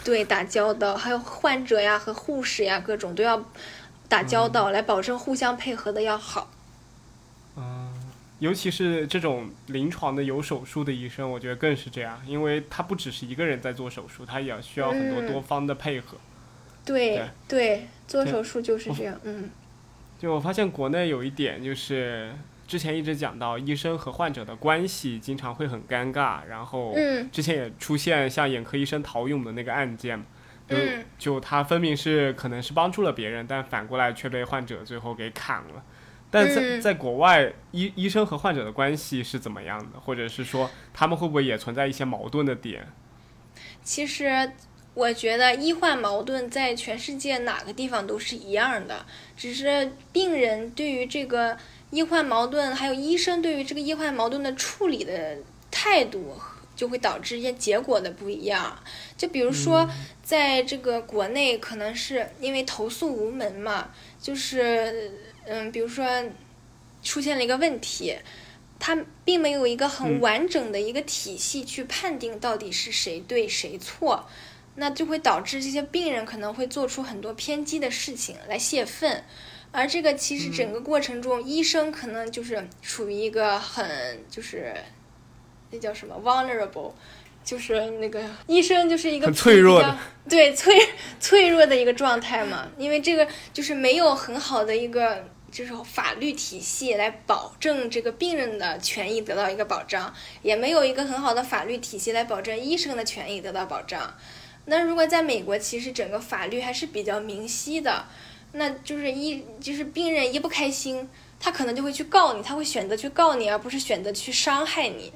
[0.04, 3.44] 对打交道，还有患者呀和护士呀各种都要
[4.10, 6.50] 打交道，来保证互相配合的要好。
[8.44, 16.18] 尤其是这种临床的有手术的医生，我觉得更是这样，因为他不只是一个人在做手术，他也需要很多多方的配合。
[16.84, 19.50] 对对，做手术就是这样，嗯。
[20.20, 22.34] 就我发现国内有一点，就是
[22.68, 26.94] 之前一直讲到医生和患者的关系经常会很尴尬，然后
[27.32, 30.22] 之前也出现像眼科医生陶勇的那个案件，
[30.68, 30.76] 就
[31.18, 35.82] 就他分明是可能是帮助了别人，但反过来却被患者最后给砍了。
[36.34, 40.00] 但在在国外，医医生和患者的关系是怎么样的？
[40.00, 42.88] 或者是说，他们会不会也存在一些矛盾的点？
[43.84, 44.52] 其实，
[44.96, 49.06] 我觉得医患矛盾在全世界哪个地方都是一样的，
[49.38, 51.56] 只是病人对于这个
[51.92, 55.38] 医患矛盾，还有医生对于这个医患矛盾的处理的
[55.70, 56.36] 态度，
[56.76, 58.76] 就会导致一些结果的不一样。
[59.16, 59.88] 就比如说，
[60.24, 65.12] 在这个国内，可能是因为投诉无门嘛，就是。
[65.46, 66.06] 嗯，比如说
[67.02, 68.18] 出现了一个问题，
[68.80, 74.28] 他并没有一个很完整的一个体系去判定到底是谁对谁错，
[74.76, 79.24] 那就会导致这些病人可能会做出很多偏激的事情来泄愤，
[79.72, 84.74] 而这个其实整个过程中，医生可能就是处于一个很就是
[85.72, 86.94] 那叫什么？vulnerable，
[87.44, 89.98] 就是那个医生就是一个很脆弱的，
[90.30, 90.76] 对脆
[91.20, 100.12] 脆弱的一个状态嘛，因为这个就是没有很好的一个就是法律体系来保证这个病人的权益得到一个保障，
[100.42, 104.14] 也没有一个很好的法律体系来保证医生的权益得到保障。
[104.66, 108.04] 那如果在美国，其实整个法律还是比较明晰的，
[108.54, 111.08] 那就是一就是病人一不开心，
[111.40, 115.14] 他可能就会去告你，他会选择去告你，而不是选择去伤害你。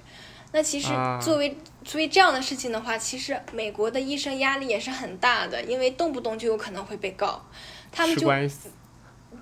[0.52, 7.44] 那其实啊作为作为这样的事情的话，其实美国的医生压力也是很大的，因为动不动就有可能会被告，
[7.92, 8.32] 他们就。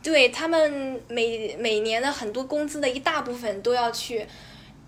[0.05, 4.23] 对他们每每年的很多工资的一大部分都要去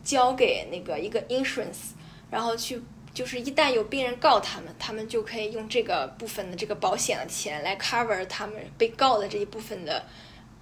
[0.04, 1.96] 交给那个一个 insurance，
[2.30, 2.80] 然后去
[3.16, 10.06] 就是一旦有病人告他们，他们就可以用这个部分的这个保险的钱来 cover 他们被告的这一部分的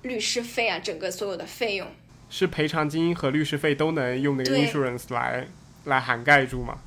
[0.03, 1.85] 律师费啊，整个所有的费用。
[2.29, 5.45] 是赔偿金和律师费都能用那个 insurance 来
[5.83, 6.77] 来涵盖住吗？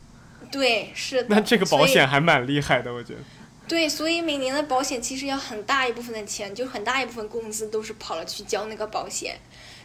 [0.50, 1.26] 对，是的。
[1.28, 3.20] 那这个保险还蛮厉害的，我觉得。
[3.68, 9.38] 对，所以每年的保险其实要很大一部分的钱，就很大一部分工资都是跑了去交那个保险。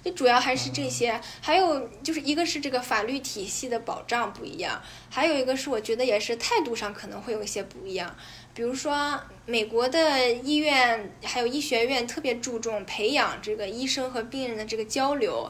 [0.03, 8.13] 就主要还是这些，还有就是一个是这个法律体系的保障不一样，还有一个是我觉得也是态度上可能会有一些不一样。
[8.53, 15.49] 比如说，美国的医院还有医学院特别注重培养这个医生和病人的这个交流，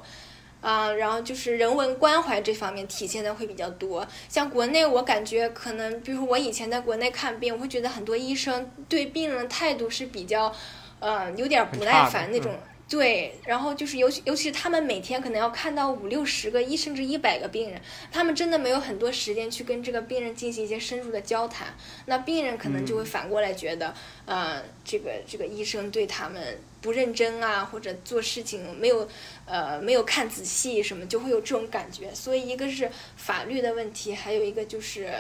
[0.63, 4.07] 啊、然后就是人文关怀这方面体现的会比较多。
[4.29, 10.55] 像国内，我感觉可能，比如说我以前在国内看病，我会觉得很多医生对病人的态度是比较，
[10.99, 12.57] 呃，有点不耐烦那种。
[12.89, 21.69] 对，然后就是尤其尤其是他们每天可能要看到五六十个一甚至一百个病人，他们真的没有很多时间去跟这个病人进行一些深入的交谈。
[22.05, 23.91] 那病人可能就会反过来觉得，
[24.25, 29.07] 呃，这个这个医生对他们不认真啊，或者做事情没有
[29.45, 32.13] 呃没有看仔细什么，就会有这种感觉。
[32.13, 35.11] 所以一个是法律的问题，还有一个就是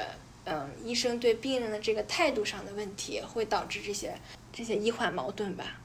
[0.45, 4.13] 嗯、医生对病人的这个态度上的问题，会导致这些
[4.51, 5.79] 这些医患矛盾吧。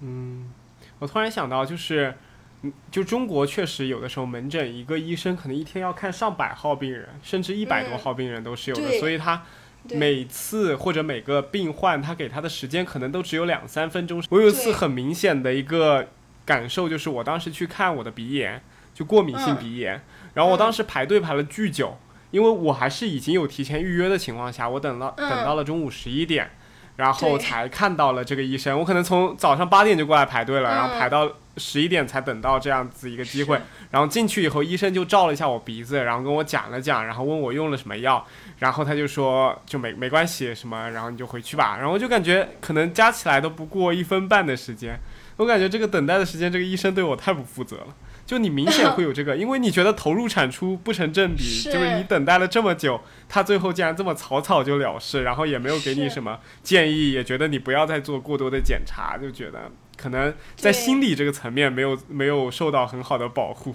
[0.00, 0.50] 嗯，
[0.98, 2.14] 我突然想到，就是，
[2.62, 9.42] 嗯就中国确实有的时候门诊一个医生可能一天要看上百号病人，甚至一百多嗯号病人都是有的，对所以他对
[9.92, 14.22] 每次或者每个病患他给他的时间可能都只有两三分钟。
[14.30, 16.08] 我有一次很明显的一个
[16.44, 18.62] 感受就是，我当时去看我的鼻炎，
[18.94, 19.56] 就过敏性嗯。
[19.56, 20.00] 鼻炎，
[20.34, 21.96] 然后我当时排队排了巨久，
[22.30, 25.30] 因为我还是已经有提前预约的情况下，我等了嗯。
[25.30, 26.50] 等到了中午十一点。
[26.96, 33.60] 然后才看到了这个医生，我可能从早上八点就过来排队了，然后嗯排到十一点才等到这样子一个机会。
[33.90, 38.26] 然后进去以后，医生就照了一下我鼻子，然后跟我讲了讲，然后问我用了什么药，
[38.58, 41.76] 然后他就说就没没关系什么，然后你就回去吧。
[41.78, 44.98] 然后我就感觉可能加起来都不过一分半的时间，
[45.36, 47.86] 我感觉这个等待的时间，这个医生对我太不负责了。
[48.26, 63.74] 就你明显会有这个，因为你觉得投入产出不成正比，是就是你等待了这么久，他最后竟然这么草草就了事，然后也没有给你什么建议，也觉得你不要再做过多的检查，就觉得可能在心理这个层面没有没有受到很好的保护。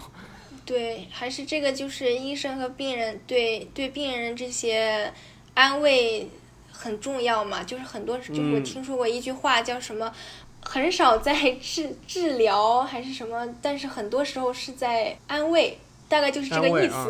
[0.66, 5.12] 对，还是这个就是医生和病人对对病人这些
[5.54, 6.30] 安慰
[6.72, 7.64] 很重要嘛。
[7.64, 10.14] 就是很多就是我嗯听说过一句话叫什么，
[10.64, 17.10] 很少在治治疗还是什么，但是很多时候是在安慰，大概就是这个意思。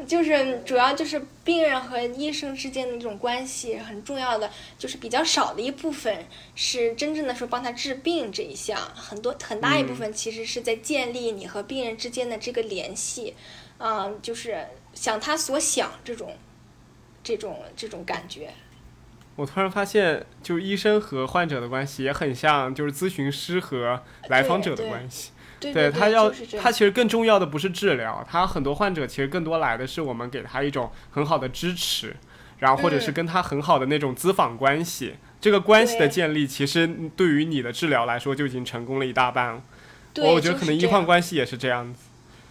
[0.00, 13.34] 啊就是主要就是病人和医生之间的那种关系很重要的，就是比较少的一部分是真正的说帮他治病这一项，很多很大一部分其实是在建立你和病人之间的这个联系，
[13.78, 16.34] 嗯、就是想他所想这种，
[17.22, 18.50] 这种这种感觉。
[19.36, 25.30] 我突然发现，就是医生和患者的关系也很像，就是咨询师和来访者的关系。
[25.60, 32.16] 对对，他要就是他其实更重要的不是治疗，他很多患者其实更多来的是我们给他一种很好的支持，
[32.58, 35.14] 然后或者是嗯跟他很好的那种咨访关系。
[35.40, 39.62] 这个关系的建立，其实对于你的治疗来说就已经成功了一大半了。
[40.12, 42.00] 对，我觉得可能医患关系也是这样子。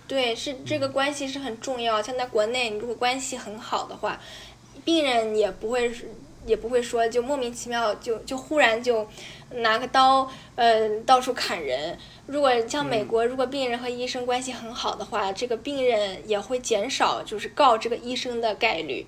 [0.07, 2.01] 对，是这个关系是很重要。
[2.01, 4.19] 像在国内，你如果关系很好的话，
[4.83, 6.11] 病人也不会是
[6.47, 9.07] 也不会说就莫名其妙就就忽然就
[9.51, 11.95] 拿个刀呃到处砍人。
[12.29, 19.07] 如果像美国，如果病人和医生关系很好的话，这个病人也会减少就是告这个医生的概率。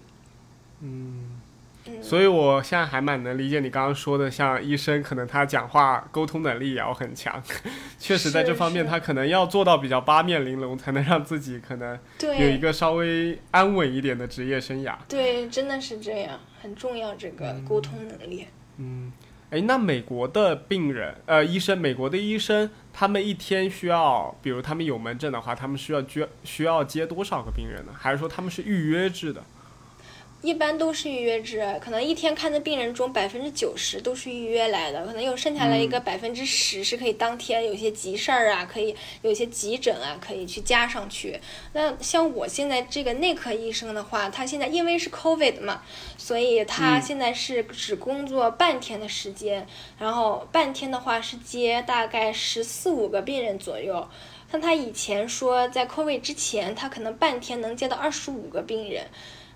[0.79, 1.39] 嗯，
[1.85, 7.41] 嗯，所以我现在还蛮能理解你刚刚说的，像医生可能他讲话沟通能力也要很强，
[7.99, 11.99] 确实在这方面他可能要做到比较八面玲珑，才能让自己可能
[12.39, 14.95] 有一个稍微安稳一点的职业生涯。
[15.07, 18.47] 对，真的是这样，很重要这个沟通能力。
[18.77, 19.11] 嗯，
[19.51, 27.91] 哎，那美国的病人，呃，医生，美国的医生，他们一天需要，比如他们有门诊的话，他们需要接需要接多少个病人呢？
[27.93, 29.43] 还是说他们是预约制的？
[30.41, 41.39] 一般都是预约制，可能一天看的病人中百分之九十都是预约来的，可能有剩下来一个百分之十是可以当天有些急事儿啊，可以有些急诊啊，可以去加上去。
[41.73, 45.83] 那像我现在这个内科医生的话，他现在因为是 COVID 嘛，
[46.17, 49.67] 所以他现在是只工作半天的时间，
[49.99, 54.07] 然后半天的话是接大概十四五个病人左右。
[54.51, 59.05] 像他以前说在 COVID 之前，他可能半天能接到二十五个病人。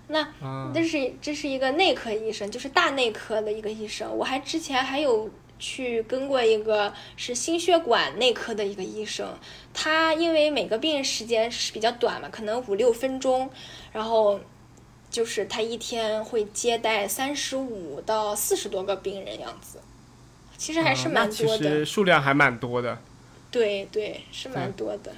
[0.08, 0.28] 那
[0.72, 4.08] 这是这是一个内科医生，就是大内科的一个医生。
[4.16, 5.28] 我还之前还有
[5.58, 9.36] 去跟过一个是心血管内科的一个医生，
[9.74, 13.50] 他因为每个病人时间是比较短嘛，可能五六分钟，
[13.90, 14.38] 然后
[15.10, 19.80] 就是他一天会接待三十五到四十多个病人样子，
[20.56, 21.58] 其实还是蛮多的。
[21.58, 22.96] 其实数量还蛮多的。
[23.50, 25.12] 对对，是蛮多的。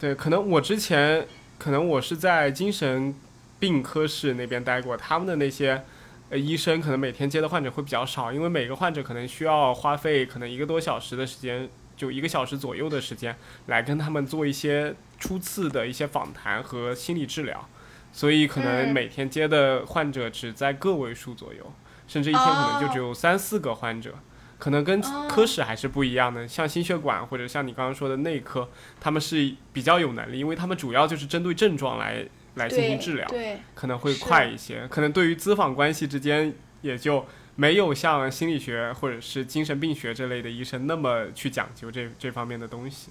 [0.00, 1.26] 对，可能我之前
[1.58, 3.14] 可能我是在精神。
[3.62, 5.84] 病科室那边待过，他们的那些
[6.30, 13.36] 呃医生可能每天接的患者会比较少，因为每个患者可能需要花费可能一个多小时的时间，就一个小时左右的时间
[13.66, 17.68] 来跟他们做一些初次的一些访谈和心理治疗，
[18.12, 21.72] 所以可能每天接的患者只在个位数左右，
[22.08, 24.16] 甚至一天可能就只有三四个患者，
[24.58, 26.48] 可能跟科室还是不一样的。
[26.48, 28.68] 像心血管或者像你刚刚说的内科，
[29.00, 32.26] 他们是比较有能力，因为他们主要就是针对症状来。
[32.54, 33.28] 来进行治疗，
[33.74, 34.86] 可能会快一些。
[34.88, 37.24] 可能对于咨访关系之间，也就
[37.56, 43.10] 没有像心理学或者是精神病学这类的医生那么去讲究这这方面的东西。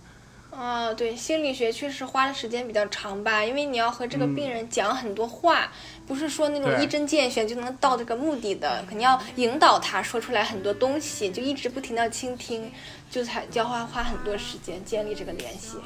[0.52, 5.72] 啊，对，心理学确实花的时间比较长吧，因为你要和这个病人讲很多话，
[6.06, 12.70] 不是说那种一针见血就能到这个目的的，肯定要引导他说出来很多东西，就一直不停的倾听，
[13.10, 15.78] 就才要花花很多时间建立这个联系。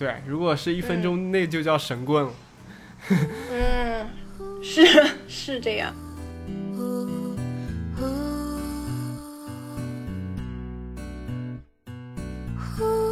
[0.00, 2.32] 对，如果是一分钟，那就叫神棍了。
[3.52, 4.06] 嗯，
[4.62, 4.82] 是
[5.28, 5.94] 是这样。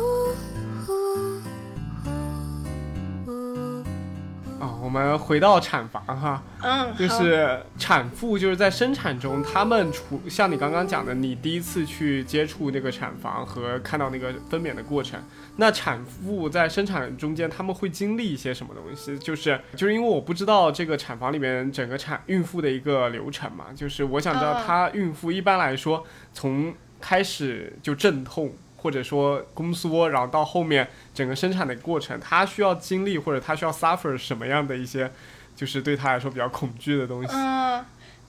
[4.82, 15.20] 我们回到产房哈，嗯，就是产妇就是在生产中，他们除像你刚刚讲的，你第一次去接触那个产房和看到那个分娩的过程，
[15.56, 19.18] 那产妇在生产中间他们会经历一些什么东西？
[19.18, 28.52] 就是就是因为我不知道这个产房里面整个产孕妇的一个流程嘛，就是我想知道她孕妇一般来说从开始就阵痛。
[28.79, 35.11] 或者说宫缩，然后到后面整个生产的过程，他需要经历或者他需要 suffer 什么样的一些，
[35.55, 37.31] 就是对他来说比较恐惧的东西。
[37.35, 37.85] 嗯，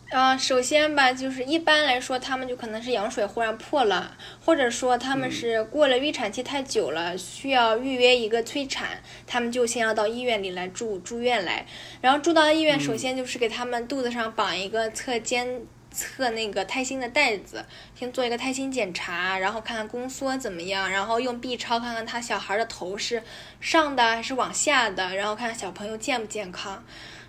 [0.10, 11.64] 啊，首先吧，就是一般来说，他们就可能是羊水忽然破了，或者说他们是过了预产期太久了，需要预约一个催产，他们就先要到医院里来住住院来，
[12.02, 15.62] 然后住到医院，首先就是给他们肚子上绑一个侧肩。
[16.00, 23.22] 测那个胎心的袋子，先做一个胎心检查，然后看看宫缩怎么样，然后用 B 超看看他小孩的头是
[23.60, 26.82] 上的还是往下的，然后看看小朋友健不健康。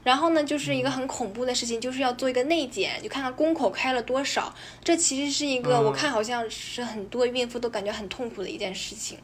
[0.04, 4.54] 然后呢，就是一个很恐怖的事情，就是要做一个内检，就看看宫口开了多少。
[4.84, 9.18] 这其实是一个我看好像是很多孕妇都感觉很痛苦的一件事情。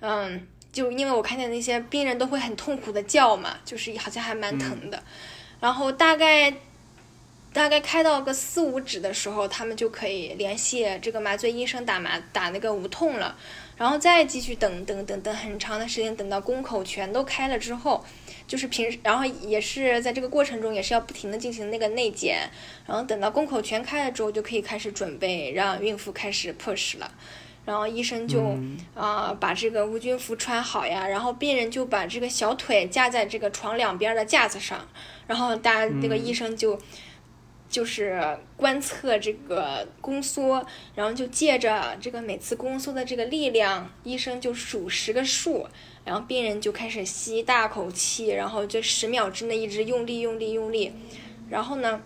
[0.00, 5.02] 嗯，就因为我看见那些病人都会很痛苦的叫嘛，就是好像还蛮疼的。
[5.60, 6.52] 然后大概。
[7.58, 13.36] 大概开到个四五指的时候，他们就可以联系这个麻醉医生打麻打那个无痛了，
[13.76, 18.04] 然后再继续等等等等很长的时间，等到宫口全都开了之后，
[18.46, 22.48] 就是平时，然后也是在这个过程中也是要不停的进行那个内检，
[22.86, 27.10] 然后等到宫口全开了之后，就可以开始准备让孕妇开始 push 了，
[27.64, 28.56] 然后医生就
[28.94, 34.86] 啊把这个无菌服穿好呀，然后病人就把这个小腿架在这个床两边的架子上，
[35.26, 36.78] 然后大家那个医生就。
[37.68, 45.66] 就是观测这个宫缩，然后就借着这个每次宫缩的这个力量，医生就数十个数，
[46.04, 50.92] 然后病人就开始吸大口气，然后就十秒之内一直用力用力用力，
[51.50, 52.02] 然后呢，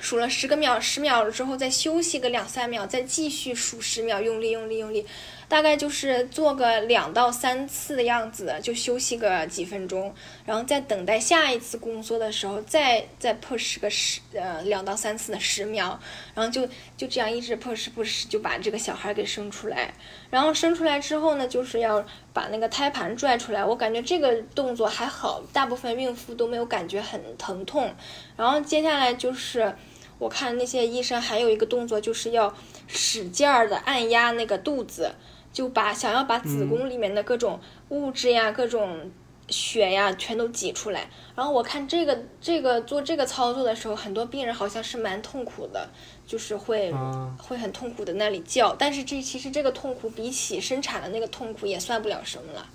[0.00, 5.06] 数了十个秒十秒了之后再休息个两三秒，再继续数十秒用力用力用力。
[5.52, 10.10] 大概就是做个两到三次的样子，就休息个几分钟，
[10.46, 16.00] 然后在等待下一次宫缩的时候，再再 push 个十呃两到三次的十秒，
[16.34, 19.92] 然后就就这样一直 push push 就把这个小孩给生出来。
[20.30, 23.62] 然后生出来之后呢，就是要把那个胎盘拽出来。
[23.62, 27.94] 我感觉这个动作还好，大部分孕妇都没有感觉很疼痛。
[28.38, 29.76] 然后接下来就是
[30.18, 32.56] 我看那些医生还有一个动作，就是要
[32.88, 35.12] 使劲儿的按压那个肚子。
[35.52, 39.10] 就把想要把子宫里面的各种物质呀、各种
[39.48, 41.08] 血呀全都挤出来。
[41.34, 45.88] 然后我看这个这个做这个操作的时候，很多病人好像是蛮痛苦的，
[46.26, 46.92] 就是会
[47.38, 48.74] 会很痛苦的那里叫。
[48.76, 52.66] 但是这其实这个痛苦比起生产的那个痛苦也算不了什么了。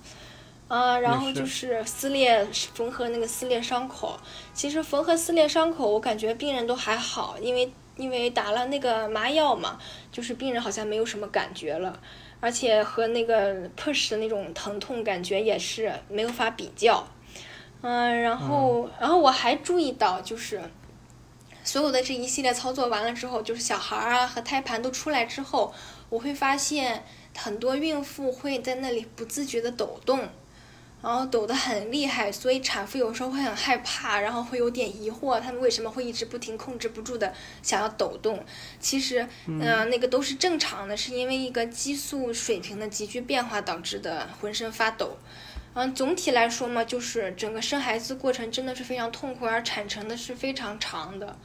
[0.68, 4.20] 啊，然后就是撕裂缝合那个撕裂伤口。
[4.54, 9.80] 其实缝合撕裂伤口，我感觉病人都还好，因为因为打了那个麻药嘛，
[10.12, 11.98] 就是病人好像没有什么感觉了，
[12.40, 17.08] 而且和那个 push 的那种疼痛感觉也是没有法比较。
[17.82, 20.62] 嗯，然后然后我还注意到，就是
[21.64, 25.74] 所有的这一系列操作完了之后，就是小孩儿啊和胎盘都出来之后，
[26.10, 27.04] 我会发现
[27.38, 30.28] 很多孕妇会在那里不自觉的抖动。
[31.02, 37.32] 然后抖得很厉害，所以产妇有时候会很害怕，然后会有点疑惑，他们为什么会一直不停、控制不住的
[37.62, 38.44] 想要抖动？
[38.80, 45.18] 其实，嗯，那个都是正常的，是因为一个激素水平的急剧变化导致的浑身发抖。
[45.76, 51.38] 嗯，总体来说嘛，就是整个生孩子过程真的是非常痛苦，而产程的是非常长的。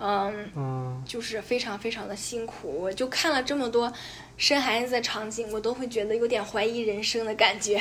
[0.00, 2.82] 嗯，就是非常非常的辛苦。
[2.82, 3.92] 我就看了这么多
[4.38, 7.78] 生孩子的场景，我都会觉得有点怀疑人生的感觉。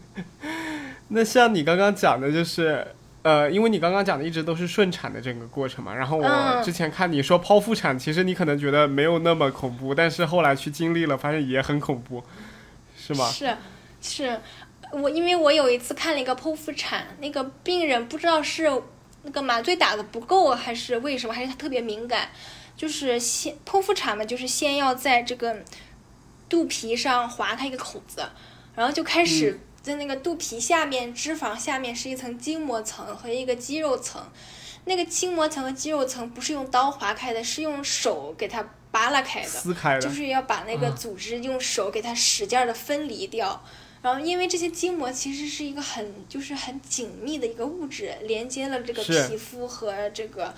[1.08, 2.86] 那像你刚刚讲的，就是
[3.22, 5.94] 呃，因为你刚刚讲的一直都是顺产的整个过程嘛。
[5.94, 12.22] 然后我之前看你说剖腹产，其实你可能觉得没有那么恐怖，但是后来去经历了，发现也很恐怖，
[12.96, 13.28] 是吗？
[13.28, 13.56] 是，
[14.00, 14.40] 是
[14.92, 18.70] 我因为我有一次看了一个剖腹产，那个病人不知道是。
[19.28, 21.34] 那个麻醉打的不够，还是为什么？
[21.34, 22.28] 还是他特别敏感？
[22.76, 25.56] 就是先剖腹产嘛，就是先要在这个
[26.48, 28.28] 肚皮上划开一个口子，
[28.74, 34.22] 然后就开始在那个肚皮下面脂肪下面是一层筋膜层和一个肌肉层，
[34.84, 43.64] 那个筋膜层和肌肉层不是用刀划开的，是用手给它扒拉开的，撕开的，就是要把那个组织用手给它使劲的分离掉。
[44.02, 50.54] 然后，因为这些筋膜其实是一个很就是很紧密的一个物质，连接了这个皮肤和这个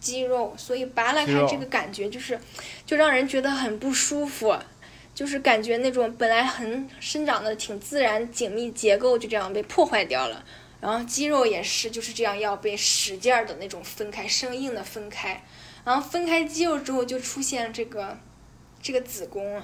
[0.00, 2.38] 肌肉，所以拔拉开这个感觉就是，
[2.86, 4.56] 就让人觉得很不舒服，
[5.14, 10.44] 就是感觉那种本来很生长的挺自然紧密结构就这样被破坏掉了。
[10.80, 15.42] 然后肌肉也是就是这样要被使劲儿的那种分开，生硬的分开。
[15.84, 18.16] 然后分开肌肉之后，就出现这个
[18.80, 19.60] 这个子宫。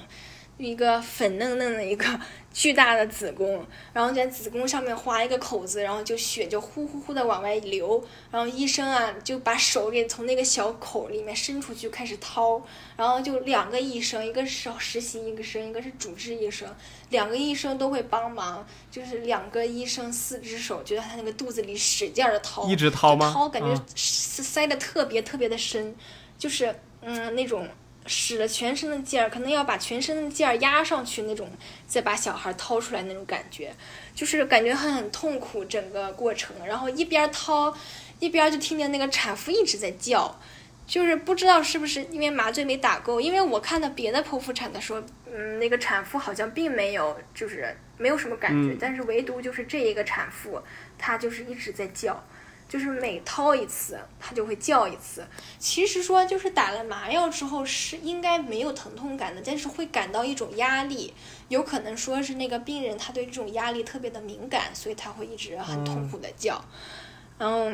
[0.57, 2.05] 一个粉嫩嫩的一个
[2.53, 8.01] 巨大的子宫，然后在子宫上面划一个口子，然后就血就呼呼呼的往外流，
[8.31, 12.61] 然后医生啊就把手给从那个小口里面伸出去开始掏，
[12.95, 16.73] 然后就两个医生，一个是实习医生，一个是主治医生，
[17.09, 23.29] 两个医生都会帮忙，就是两个医生四只手就在他那个肚子里使劲的掏，一直掏吗？
[23.33, 25.93] 掏感觉塞的特别特别的深，
[26.37, 27.67] 就是嗯那种。
[28.05, 31.49] 使了全身的劲儿，可能要把全身的劲儿压上去那种，
[31.87, 33.73] 再把小孩掏出来那种感觉，
[34.13, 36.55] 就是感觉很很痛苦整个过程。
[36.65, 37.75] 然后一边掏，
[38.19, 40.39] 一边就听见那个产妇一直在叫，
[40.85, 43.19] 就是不知道是不是因为麻醉没打够。
[43.19, 50.61] 因为我看到别的剖腹产的时候，嗯，那个产妇好像并没有，就是没有什么感觉，但是唯独就是这一个产妇，
[50.97, 52.23] 她就是一直在叫。
[52.67, 55.25] 就是每掏一次，它就会叫一次。
[55.59, 61.13] 其实说就是打了麻药之后是应该没有疼痛感的，但是会感到一种压力，
[61.47, 66.59] 有可能说是那个病人他对这种压力特别的敏感，所以他会一直很痛苦的叫。
[67.37, 67.71] 然后，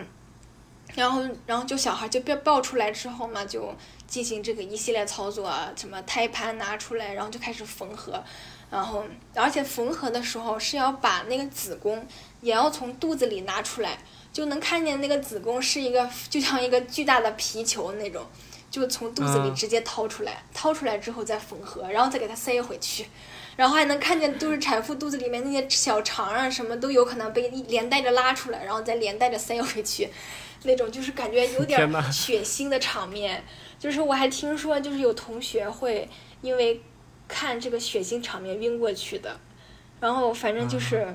[0.96, 3.74] 然后，然后就小孩就被抱出来之后嘛，就
[4.08, 8.22] 进行这个一系列操作，什么胎盘拿出来，然后就开始缝合。
[8.70, 12.06] 然后，而且缝合的时候是要把那个子宫
[12.42, 13.98] 也要从肚子里拿出来。
[14.34, 18.26] 就能看见那个子宫是一个，就像一个巨大的皮球那种，
[18.70, 23.06] 就从肚子里直接掏出来，掏出来之后再缝合，然后再给它塞回去，
[23.58, 30.10] 然后还能看见就是产妇肚子里面那些小肠啊什么都有可能被连带着拉出来，然后再连带着塞回去，
[30.64, 31.80] 那种就是感觉有点
[32.12, 33.44] 血腥的场面。
[33.78, 36.08] 就是我还听说就是有同学会
[36.42, 36.80] 因为
[37.28, 39.38] 看这个血腥场面晕过去的，
[40.00, 41.14] 然后反正就是，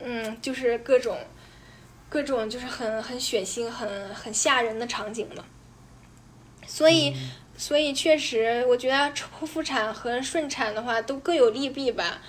[0.00, 1.16] 嗯，就是各种。
[2.08, 5.44] 各种就是很很血腥、很很吓人的场景嘛，
[6.66, 7.14] 所以
[7.56, 12.20] 所以确实，我觉得剖腹产和顺产的话都各有利弊吧。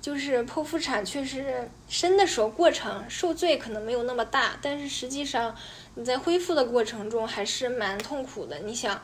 [0.00, 5.54] 就是剖腹产确实生的时候过程受罪可能没有那么大，但是实际上
[5.94, 8.58] 你在恢复的过程中还是蛮痛苦的。
[8.60, 9.02] 你想。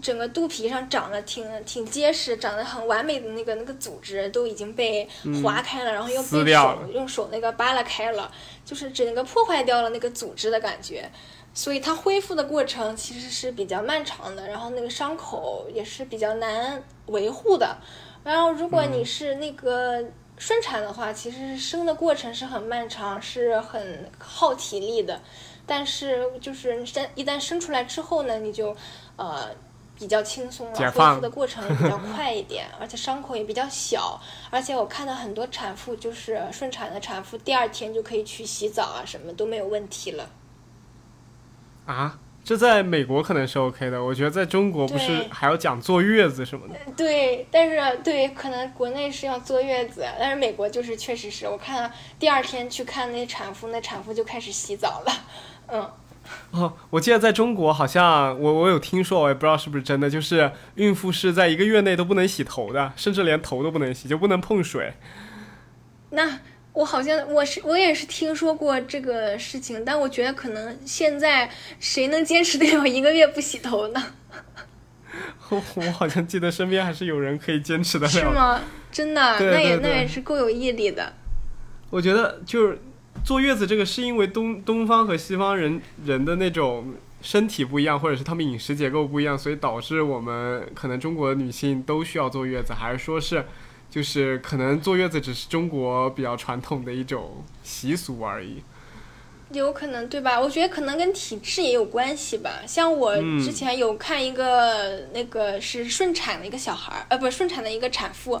[0.00, 5.08] 整个肚皮上长得挺挺结实、长得很完美的那个那个组织都已经被
[5.42, 8.32] 划开了，然后又被手用手那个扒拉开了，
[8.64, 11.08] 就是整个破坏掉了那个组织的感觉，
[11.52, 17.76] 所以它恢复的过程其实是比较漫长的，然后那个伤口也是比较难维护的。
[18.24, 20.02] 然后如果你是那个
[20.38, 25.20] 顺产的话，其实生的过程是很漫长，是很耗体力的。
[25.64, 28.76] 但是就是生一旦生出来之后呢，你就
[29.16, 29.48] 呃
[29.98, 34.20] 比较轻松了，恢复的过程也比较快一点， 而且伤口也比较小。
[34.50, 40.28] 而且我看到很多产妇就是顺产的产妇，第二天就可以去洗澡啊，什么都没有问题了。
[41.86, 42.18] 啊？
[42.44, 46.74] 这在美国可能是 OK 的，我觉得在中国不是还要讲坐月子什么的。
[46.96, 55.12] 对，但是对，可能国内是要坐月子，但是美国就是确实是我看第二天去看那产妇，那产妇就开始洗澡了，
[55.68, 55.88] 嗯。
[56.52, 64.94] 哦，我记得在中国好像我我有听说，我也不知道是不是真的，就是孕妇是在一个月内都不能洗头的，甚至连头都不能洗，就不能碰水。
[66.10, 66.38] 那。
[66.74, 74.02] 我好像我是我也是听说过这个事情，但我觉得可能现在谁能坚持得了一个月不洗头呢？
[75.50, 78.10] 我 我好像记得身边还是有人可以坚持得了。
[78.10, 78.58] 是吗？
[78.90, 79.38] 真的？
[79.38, 81.12] 那也那也是够有毅力的。
[81.90, 82.78] 我觉得就是
[83.24, 93.44] 坐月子这个，是因为东东方和西方人人的那种身体不一样，或者是他们饮食结构不一样，所以导致我们可能中国的女性都需要坐月子，还是说是？
[93.90, 98.62] 就是可能坐月子只是中国比较传统的一种习俗而已，
[99.50, 100.40] 有可能对吧？
[100.40, 102.62] 我觉得可能跟体质也有关系吧。
[102.66, 108.40] 像我之前有看一个那个是顺产的一个小孩儿，呃，不是顺产的一个产妇，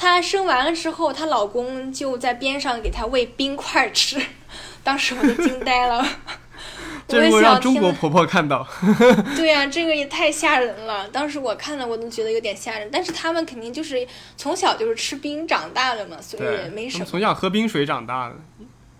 [0.00, 4.18] 她生完了之后，她老公就在边上给她喂冰块吃，
[4.82, 6.02] 当时我都惊呆了。
[7.06, 8.66] 这会让中国婆婆看到。
[9.36, 11.06] 对呀，这个也太吓人了。
[11.08, 12.88] 当时我看了，我都觉得有点吓人。
[12.90, 14.06] 但是他们肯定就是
[14.38, 17.04] 从小就是吃冰长大的嘛，所以也没什么。
[17.04, 18.36] 从小喝冰水长大的。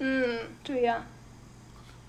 [0.01, 1.05] 嗯，对呀。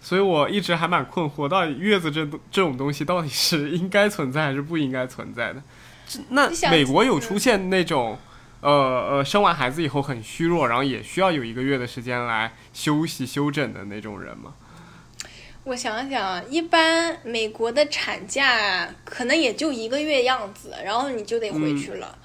[0.02, 5.62] 所以我一直还蛮困惑，到底月子这这种东西到底是应该存在还是不应该存在的？
[6.30, 8.18] 那美国有出现那种，
[8.62, 14.54] 呃呃，生完孩子以后很虚弱，然后也需要有一个月的时间来休息休整的那种人吗？
[15.64, 22.18] 我想想，一般美国的产假可能也就一个月样子，然后你就得回去了。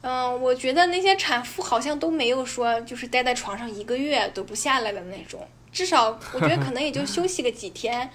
[0.00, 8.08] 嗯，我觉得那些产妇好像都没有说就是待在床上一个月都不下来的那种，至少我觉得可能也就休息个几天，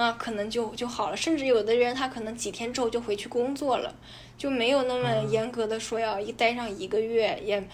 [0.00, 1.16] 嗯，可能就就好了。
[1.16, 3.92] 甚至有的人他可能几天之后就回去工作了，
[4.36, 7.36] 就没有那么严格的说要一待上一个月。
[7.44, 7.68] 也，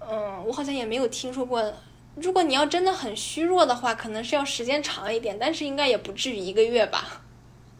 [0.00, 1.70] 嗯，我好像也没有听说过。
[2.14, 7.20] 如果你要真的很虚弱的话，可能是要时间长一点，但是应该也不至于一个月吧。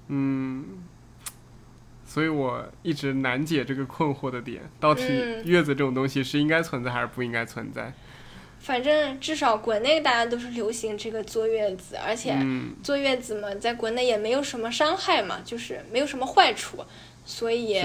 [0.08, 0.84] 嗯，
[2.04, 5.02] 所以我一直难解这个困惑的点，到底
[5.46, 7.94] 月子这种东西是应该存在还是不应该存在？
[8.60, 12.36] 反正至少国内大家都是流行这个坐月子，而且
[12.82, 16.84] 坐月子嘛，在国内也没有什么伤害嘛，就是没有什么坏处，
[17.24, 17.80] 所以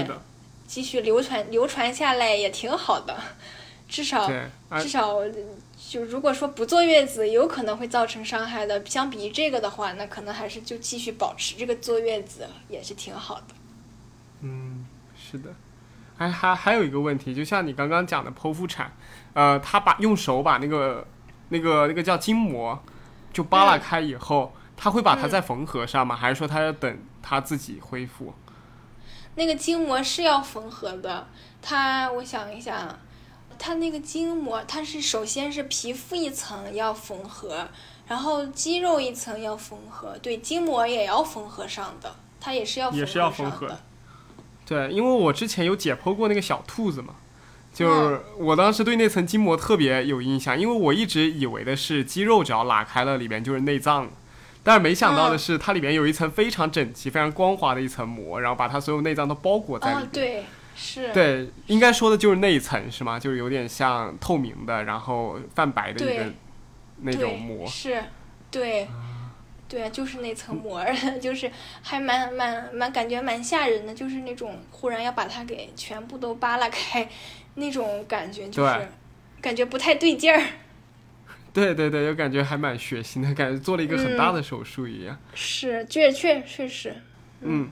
[0.66, 3.18] 继续流传流传下来也挺好的，
[3.88, 4.30] 至少
[4.80, 5.20] 至少。
[5.88, 13.54] 就如果说不坐月子有可能会造成伤害的，相比于这个的话，那可能还是就继续保持这个坐月子也是挺好的。
[14.40, 14.84] 嗯，
[15.16, 15.54] 是的。
[16.16, 18.92] 还还还有一个问题，就像你刚刚讲的剖腹产，
[19.34, 21.06] 呃，他把用手把那个
[21.50, 22.78] 那个那个叫筋膜
[23.32, 26.16] 就扒拉开以后，他会把它再缝合上吗？
[26.16, 28.34] 还是说他要等他自己恢复？
[29.34, 31.28] 那个筋膜是要缝合的，
[31.60, 32.98] 他我想一下。
[33.58, 37.66] 它那个筋膜，它是首先是皮肤一层要缝合，
[38.06, 43.80] 然后肌肉一层要缝合，对，筋膜也要缝合上的，它也是要也是要缝合的。
[44.66, 47.14] 对，因为我之前有解剖过那个小兔子嘛，
[47.72, 54.08] 就是我当时对那层筋膜特别有印象，因为我一直以为的是肌肉只要拉开了，里面就是内脏，
[54.62, 60.08] 但是没想到的是它里面有一层非常整齐、非常光滑的一层膜，然后把它所有内脏都包裹在里面。
[60.12, 60.44] 对。
[60.78, 63.18] 是对，应该说的就是那一层是吗？
[63.18, 66.26] 就是有点像透明的，然后泛白的一个
[67.00, 67.66] 那种膜。
[67.66, 68.04] 是，
[68.50, 68.86] 对，
[69.68, 70.84] 对啊，就是那层膜，
[71.20, 71.50] 就是
[71.82, 77.08] 还蛮蛮蛮感觉蛮吓人的，就是那种忽然要把它给全部都扒拉开，
[77.56, 78.88] 那种感觉就是
[79.40, 80.40] 感觉不太对劲儿。
[81.52, 85.18] 对 对对，就感觉还蛮血腥的感觉，做了一个很大的手术一样。
[85.34, 86.94] 是，确确确实。
[87.40, 87.62] 嗯。
[87.62, 87.70] 嗯，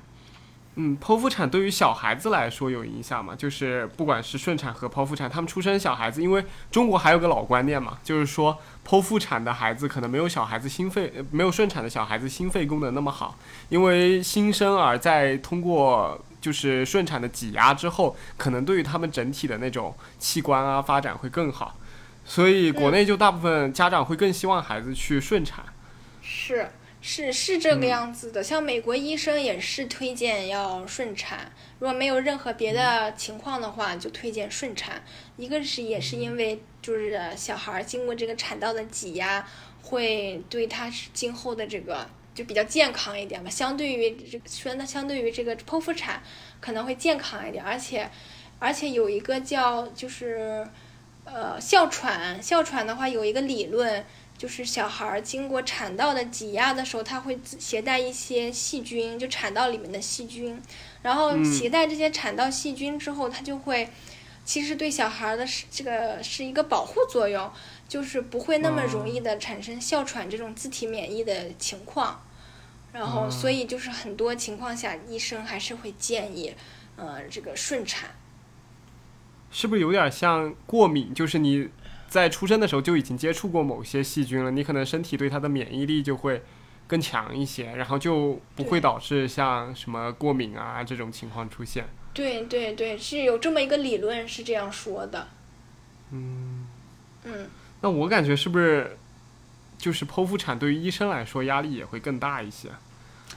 [0.76, 3.34] 剖腹产对于小孩子来说有影响吗？
[3.36, 21.78] 就是不管是顺产和剖腹产，他们出生小孩子，因为中国还有个老观念嘛，就是说剖腹产的孩子可能没有小孩子心肺，没有顺产的小孩子心肺功能那么好，因为新生儿在通过就是顺产的挤压之后，可能对于他们整体的那种器官啊发展会更好，
[22.24, 25.64] 所以国内就大部分家长会更希望孩子去顺产。
[26.20, 26.68] 是。
[27.07, 35.05] 是是这个样子的，像美国医生也是推荐要顺产，如果没有任何别的情况的话，就推荐顺产。
[35.36, 39.46] 一个是也是因为就是小孩经过这个产道的挤压，
[39.82, 46.22] 会对他今后的这个就比较健康一点吧，相对于这说那相对于这个剖腹产
[46.59, 48.11] 可能会健康一点，而且
[48.59, 50.66] 而且有一个叫就是
[51.26, 54.02] 呃哮喘，哮喘的话有一个理论。
[54.37, 60.61] 就是小孩儿经过产道的挤压的时候，他会携带一些细菌，就产道里面的细菌。
[61.03, 63.89] 然后携带这些产道细菌之后，它就会，
[64.45, 67.51] 其实对小孩的是这个是一个保护作用，
[67.89, 72.22] 就是不会那么容易的产生哮喘这种自体免疫的情况。
[72.93, 76.55] 然后，所以就是很多情况下，医生还是会建议，
[76.97, 78.11] 呃，这个顺产。
[79.51, 81.14] 是不是有点像过敏？
[81.14, 81.68] 就是你。
[82.14, 86.40] 在出生的时候就已经接触过某些细菌了，你可能身体对它的免疫力就会
[86.86, 91.86] 更强一些，然后就不会导致像什么过敏啊这种情况出现。
[92.12, 95.26] 对对对，是有这么一个理论是这样说的。
[96.12, 96.68] 嗯
[97.24, 97.50] 嗯，
[97.80, 98.96] 那我感觉是不是
[99.76, 102.68] 就是剖腹产对于医生来说压力也会更大一些？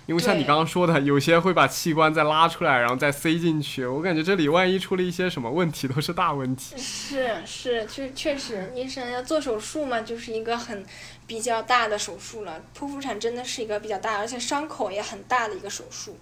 [0.05, 3.85] 因为像你刚刚说的，有些会把器官再拉出来，然后再塞进去。
[3.85, 6.77] 我感觉这里万一出了一些什么问题，都是大问题。
[6.77, 10.85] 是是，确确实，医生要做手术嘛，就是一个很
[11.25, 12.61] 比较大的手术了。
[12.73, 16.17] 剖腹产真的是一个比较大，而且伤口也很大的一个手术。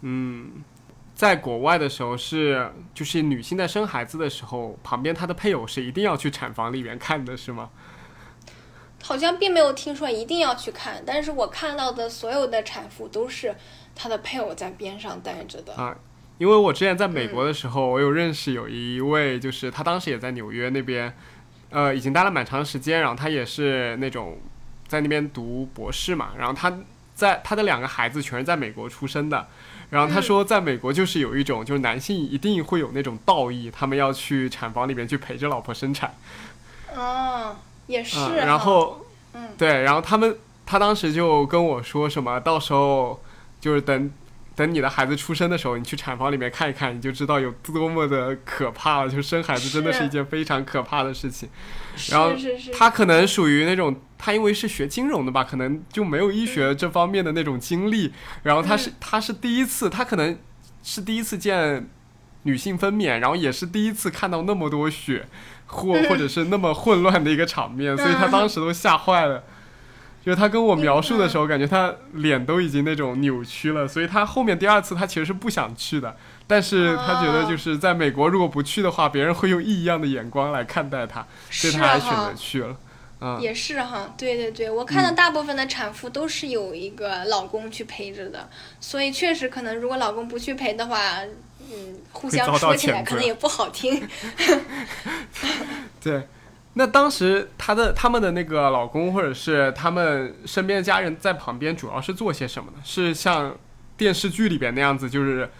[0.00, 0.64] 嗯，
[1.14, 7.68] 在国外的时候是，就是女性在生孩子的时候，旁边她的配偶是一定要去产房里面看的，是吗？
[9.02, 13.54] 好像并没有听说一定要去看，但是我看到的所有的产妇都是
[13.94, 15.94] 她的配偶在边上待着的啊。
[16.38, 21.14] 因为我之前在美国的时候，我有认识有一位，就是他当时也在纽约那边，
[21.70, 24.38] 呃，已经待了蛮长时间，然后他也是那种
[24.88, 26.72] 在那边读博士嘛，然后他
[27.14, 29.46] 在他的两个孩子全是在美国出生的，
[29.90, 36.12] 然后他说在美国就是有一种就是男性一定会有那种道义，他们要去产房里面去陪着老婆生产。
[36.96, 37.54] 哦。
[37.92, 40.34] 也是，然后，嗯，对，然后他们，
[40.64, 43.22] 他当时就跟我说什么，到时候
[43.60, 44.10] 就是等，
[44.56, 49.10] 等你的孩子出生的时候，你去产房里面看一看，你就知道有多么的可怕了。
[49.10, 51.48] 就生孩子真的是一件非常可怕的事情。
[52.10, 52.32] 然后
[52.72, 58.10] 他可能属于那种，他因为是学金融的吧，可能就没有医学这方面的那种经历。
[58.42, 60.38] 然后他是他是第一次，他可能
[60.82, 61.86] 是第一次见
[62.44, 65.26] 女性分娩，然后也是第一次看到那么多血。
[65.72, 69.42] 或或者是那么混乱的一个场面，所以他当时都吓坏了。
[70.24, 73.88] 就是他跟我描述的时候，感觉他脸都已经那种扭曲了。
[73.88, 76.16] 所以他后面第二次他其实是不想去的，
[76.46, 82.76] 但是他觉得就是在美国如果不去的话，别人会用异样的眼光来看待他，所以他还选择去了。
[83.20, 88.48] 嗯，也是哈，对对对，我看到大部分的产妇都是有一个老公去陪着的，
[88.80, 90.98] 所以确实可能如果老公不去陪的话。
[91.72, 94.06] 嗯，互相说起来可能也不好听。
[96.00, 96.28] 对，
[96.74, 102.78] 那当时她的他们的那个老公或者是他们身边的家人在旁边，主要是做些什么呢？
[102.84, 103.56] 是像
[103.96, 105.50] 电视剧里边那样子，就是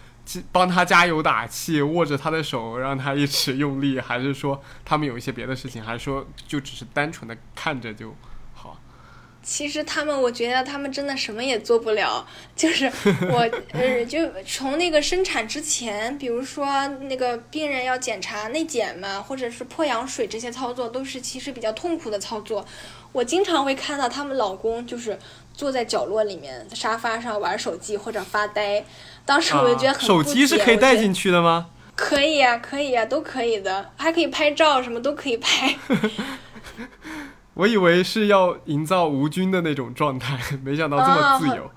[0.51, 8.15] 帮他加油打气，握着他的手让他一直用力，还是说他们有一些别的事情，还是说就只是单纯的看着就？
[9.43, 12.25] 其实他们，我觉得他们真的什么也做不了。
[12.55, 12.89] 就是
[13.29, 22.65] 我，呃，就从那个生产之前，比如说那个病人要检查内检嘛，或者是破羊水这些操作，都是其实比较痛苦的操作。
[23.11, 25.19] 我经常会看到他们老公就是
[25.53, 28.83] 坐在角落里面沙发上玩手机或者发呆。
[29.25, 31.67] 当时我就觉得很手机是可以带进去的吗？
[31.95, 35.75] 可以呀，可以呀，都可以的，还可以拍照，什么都可以拍。
[37.55, 41.69] 我以为是要营造无菌的那种状态， 没想到这么自由。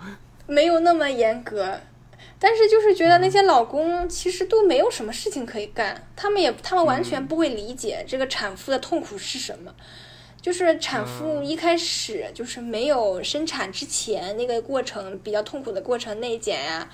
[0.47, 1.79] 没有那么严格，
[2.39, 9.75] 但是就是觉得那些老公其实都没有什么事情可以干，他们也他们完全不会理解这个产妇的痛苦是什么。
[10.41, 16.89] 就是产妇一开始就是没有生产之前那个过程比较痛苦的过程，内检呀、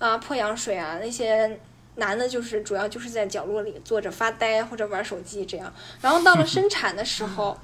[0.00, 1.58] 啊破羊水啊那些，
[1.94, 7.56] 男的就是主要就是在角落里坐着发呆或者玩手机这样，然后到了生产的时候。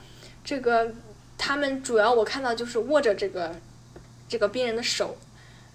[0.45, 0.92] 这个
[1.38, 3.57] 他们主要我看到就是握着这个
[4.28, 5.16] 这个病人的手，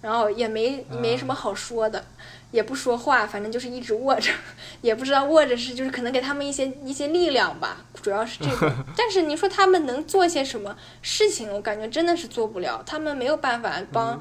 [0.00, 2.04] 然后也没没什么好说的，
[2.52, 4.32] 也不说话，反正就是一直握着，
[4.80, 8.72] 也不知道握着是就是可能给他们一些一些力量吧，主要是这个。
[8.96, 14.20] 但是你说他们能做些什么事情，我感觉真的是做不了，他们没有办法帮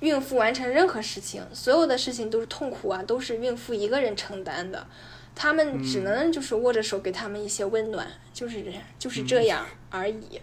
[0.00, 4.86] 孕妇完成任何事情，所有的事情都是痛苦啊，都是孕妇一个人承担的。
[5.40, 8.64] 他们只能就是握着手给他们一些温暖，就是
[8.98, 10.40] 就是这样而已。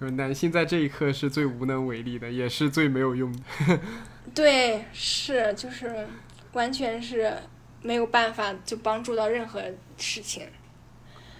[0.00, 3.80] 就 是男性在这一刻是最无能为力的，也是最没有用的。
[4.32, 6.06] 对，是就是
[6.52, 7.36] 完全是
[7.82, 9.60] 没有办法就帮助到任何
[9.96, 10.46] 事情。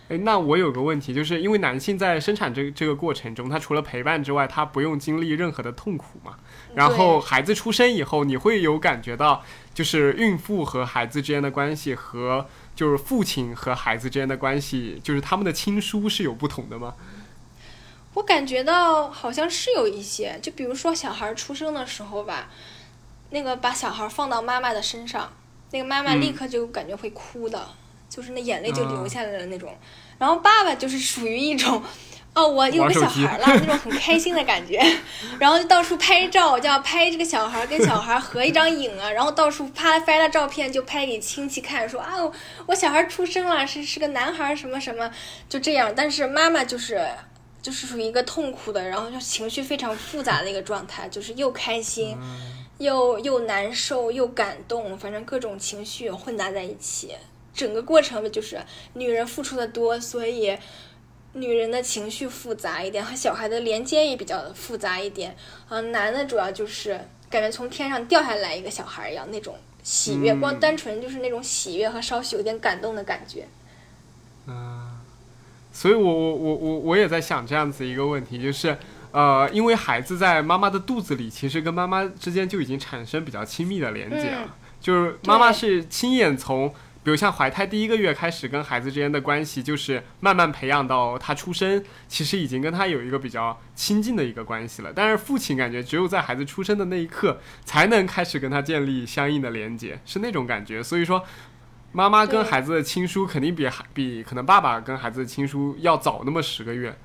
[0.09, 6.37] 哎，那我有个问题，就是因为男性在生产这这个过程中，他除了陪伴之外，他不用经历任何的痛苦嘛。
[6.74, 16.95] 然后孩子出生以后，你会有感觉到，就是孕妇和孩子之间的关系和就是父亲和孩子之间的关系，就是他们的亲疏是有不同的吗？
[18.14, 22.51] 我感觉到好像是有一些，就比如说小孩出生的时候吧，
[23.31, 25.33] 那个把小孩放到妈妈的身上，
[25.70, 27.68] 那个妈妈立刻就感觉会哭的，
[28.11, 29.75] 就是那眼泪就流下来了那种。
[30.18, 31.83] 然后爸爸就是属于一种，
[32.35, 34.80] 哦，我有个小孩了，那种很开心的感觉，
[35.39, 42.12] 然后就到处拍照，就要拍这个小孩跟小孩合一张影啊，然后到处拍拍了照片就拍给亲戚看，说啊，
[42.66, 45.11] 我小孩出生了，是是个男孩什么什么，
[45.49, 45.93] 就这样。
[45.95, 47.07] 但是妈妈就是。
[47.61, 52.18] 就是属于一个痛苦的，然后就情绪非常复杂的一个状态，就是又开心，
[52.78, 57.14] 又又难受，又感动，反正各种情绪混杂在一起。
[57.55, 58.61] 整个过程就是
[58.95, 60.59] 女人付出的多，所以
[61.35, 65.37] 女人的情绪复杂一点，和小孩的连接也比较复杂一点。
[65.68, 73.47] 嗯，男的主要就是感觉从天上掉下来一个小孩一样，那种喜悦，光单纯就是那种喜悦和稍许有点感动的感觉。
[74.47, 74.89] 嗯。
[75.74, 78.76] 所以，我我我我我也在想这样子一个问题，就是，
[79.11, 86.74] 呃，因为孩子在妈妈的肚子里，其实跟妈妈之间就已经产生比较亲密的连接了，就是妈妈是亲眼从，
[87.05, 94.92] 比如像怀胎第一个月开始，跟孩子之间的关系，就是慢慢培养到他出生，其实已经跟他有一个比较亲近的一个关系了。
[94.94, 100.82] 但是父亲感觉只有在孩子出生的那一刻，才能开始跟他建立相应的连接，是那种感觉。
[100.82, 101.24] 所以说。
[101.94, 106.96] 妈妈跟孩子的亲疏肯定比比可能爸爸跟孩子的亲疏要早那么十个月，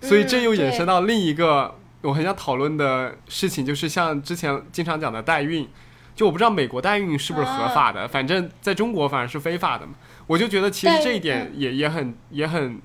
[0.00, 5.68] 所以这又衍生到另一个我很想讨论的事情，就是像之前经常讲的代孕，
[6.16, 9.94] 就我不知道美国代孕是不是合法的，反正在中国反而是非法的嘛。
[10.26, 12.80] 我就觉得其实这一点也也很也很，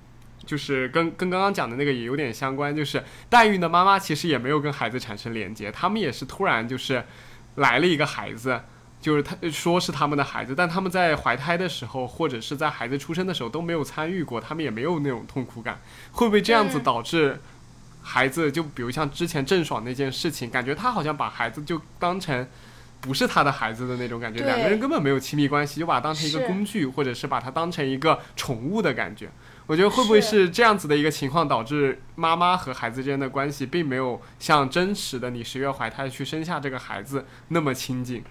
[0.45, 7.03] 就是跟跟刚刚讲的那个也有点相关，就是代孕的妈妈其实也没有跟孩子产生连接，他们也是突然就是
[7.55, 8.61] 来了一个孩子。
[9.01, 17.41] 就是他说是他们的孩子，但他们在怀胎的时候，或者是在孩子出生的时候都没有参与过，他们也没有那种痛苦感，会不会这样子导致
[18.03, 22.47] 孩子就比如像之前郑爽那件事情，感觉他好像把孩子就当成
[23.01, 29.27] 不是他的孩子的那种感觉，两个人根本没有亲密关系，就把他当成一个工具，或者是把它当成一个宠物的感觉。
[29.65, 38.23] 我觉得会不会是这样子的一个情况，导致妈妈和孩子之间的关系并没有像真实的你十月怀胎去生下这个孩子那么亲近？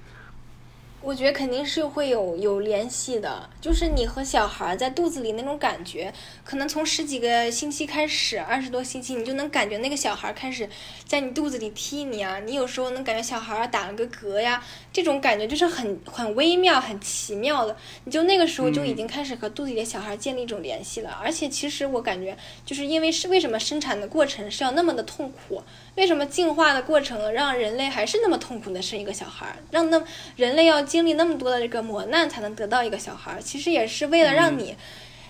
[1.03, 6.13] 我觉得肯定是会有有联系的，就是你和小孩在肚子里那种感觉，
[6.45, 10.69] 可能从十几个星期开始，二十多星期，你就能感觉那个小孩开始
[11.07, 17.75] 在你肚子里踢你啊，你有时候能感觉小孩打了个嗝呀，这种感觉就是很很微妙、很奇妙的，
[18.05, 21.19] 你就那个时候就已经开始和肚子里的小孩建立一种联系了。
[21.23, 22.37] 而且其实我感觉，
[22.67, 25.63] 就是因为是为什么生产的过程是要那么的痛苦？
[26.01, 29.57] 为什么进化的过程让人类还是那么痛苦的生一个小孩儿？
[29.71, 30.03] 让那
[30.35, 33.43] 人类要经历那么多的这个磨难才能得到一个小孩儿？
[33.43, 34.75] 其实也是为了让你，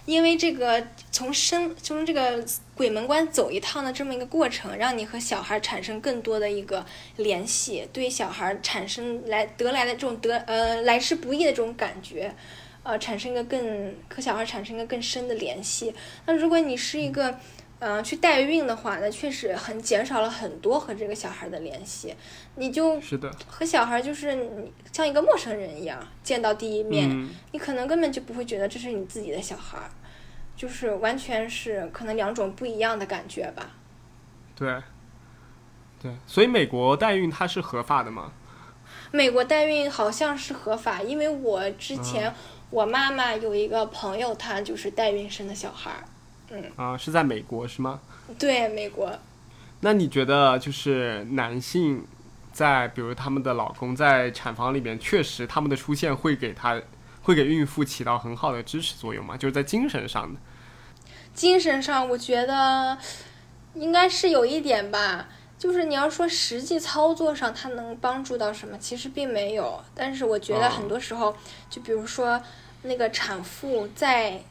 [0.07, 2.45] 因为这个从生从这个
[2.77, 12.33] 鬼门关走一趟的这么一个过程，让你和小孩产生更多的一个联系，对小孩产生来得来的这种得呃来之不易的这种感觉，
[12.85, 15.93] 呃产生一个更和小孩产生一个更深的联系。
[16.27, 17.41] 那如果你是一个。
[17.81, 22.15] 嗯，去代孕的话，那确实很减少了很多和这个小孩的联系，
[22.57, 29.79] 你就是的和小孩就是你像一个陌生人一样见到第一面，你可能根本就不会觉得这是你自己的小孩，
[30.55, 33.71] 就是完全是可能两种不一样的感觉吧。
[34.55, 34.77] 对，
[36.03, 38.31] 对，所以美国代孕它是合法的吗？
[39.11, 42.35] 美国代孕好像是合法，因为我之前
[42.69, 46.05] 我妈妈有一个朋友，她就是代孕生的小孩。
[46.51, 48.01] 嗯啊，是在美国是吗？
[48.39, 49.13] 对，美国。
[49.81, 52.05] 那你觉得就是男性
[52.53, 56.81] 在，比如他们的老公在产房里面，确实他们的出现会给他，
[57.23, 59.37] 会给孕妇起到很好的支持作用吗？
[59.37, 60.39] 就是在精神上的。
[61.33, 62.99] 精神上，我觉得
[63.75, 65.29] 应该是有一点吧。
[65.57, 68.77] 就是你要说实际操作上，它能帮助到什么？
[68.79, 69.83] 其实并没有。
[69.95, 71.35] 但是我觉得很多时候，
[71.71, 72.43] 就比如说
[72.83, 74.43] 那个产妇在。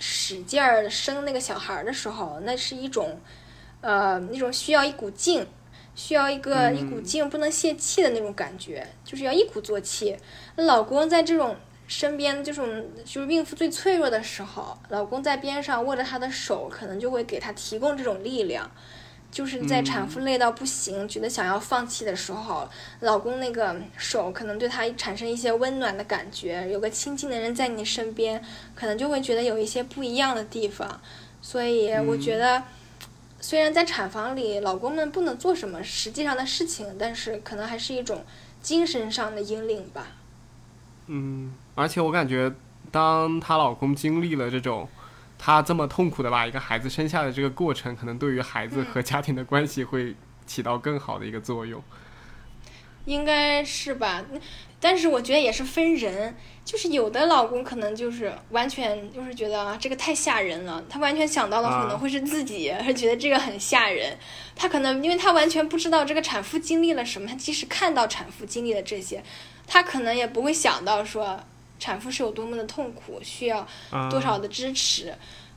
[0.00, 3.20] 使劲儿生那个小孩儿的时候，那是一种，
[3.82, 5.46] 呃，那种需要一股劲，
[5.94, 10.16] 需要一个一股劲不能泄气的那种感觉，就是要一鼓作气。
[10.56, 11.54] 老公在这种
[11.86, 18.70] 身边，这种就是孕妇最脆弱的时候，老公在边上握着她的手，可能就会给她提供这种力量。
[19.30, 22.68] 就是在产妇累到不行，觉得想要放弃的时候，
[23.00, 28.42] 老公那个手可能对她产生一些温暖的感觉，有个亲近的人在你身边，
[28.74, 31.00] 可能就会觉得有一些不一样的地方。
[31.40, 32.62] 所以我觉得，
[33.40, 38.24] 虽然在产房里老公们不能做什么实际上的事情，但是可能还是一种
[38.60, 40.08] 精神上的引领吧。
[41.06, 42.52] 嗯，而且我感觉，
[42.90, 44.88] 当她老公经历了这种。
[45.42, 50.14] 他这么痛苦的把一个孩子生下的这个过程，可能对于孩子和家庭的关系会
[50.44, 51.82] 起到更好的一个作用。
[53.06, 54.22] 应该是吧，
[54.78, 64.18] 但是我觉得也是分人，就是有的老公可能就是完全就是觉得啊这个太吓人了，他完全想到的可能会是自己，觉得这个很吓人。
[64.54, 69.24] 他可能因为他完全不知道这个产妇经历了什么，他即使看到产妇经历了这些，
[69.66, 71.40] 他可能也不会想到说。
[71.80, 73.66] 产妇是有多么的痛苦，需要
[74.08, 75.12] 多少的支持，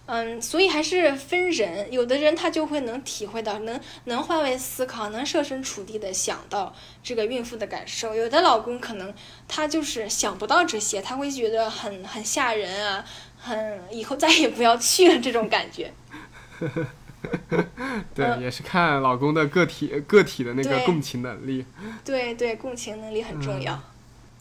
[0.06, 8.16] 嗯，所以还是分人，有的人他就会能体会到，能能换位思考，能设身处地的想到这个孕妇的感受。
[8.16, 9.14] 有的老公可能
[9.48, 13.06] 他就是想不到这些，他会觉得很很吓人啊，
[13.38, 15.94] 很以后再也不要去了这种感觉。
[18.14, 21.66] 对，也是看老公的个体个体的那个共情能力。
[22.04, 23.82] 对对，共情能力很重要。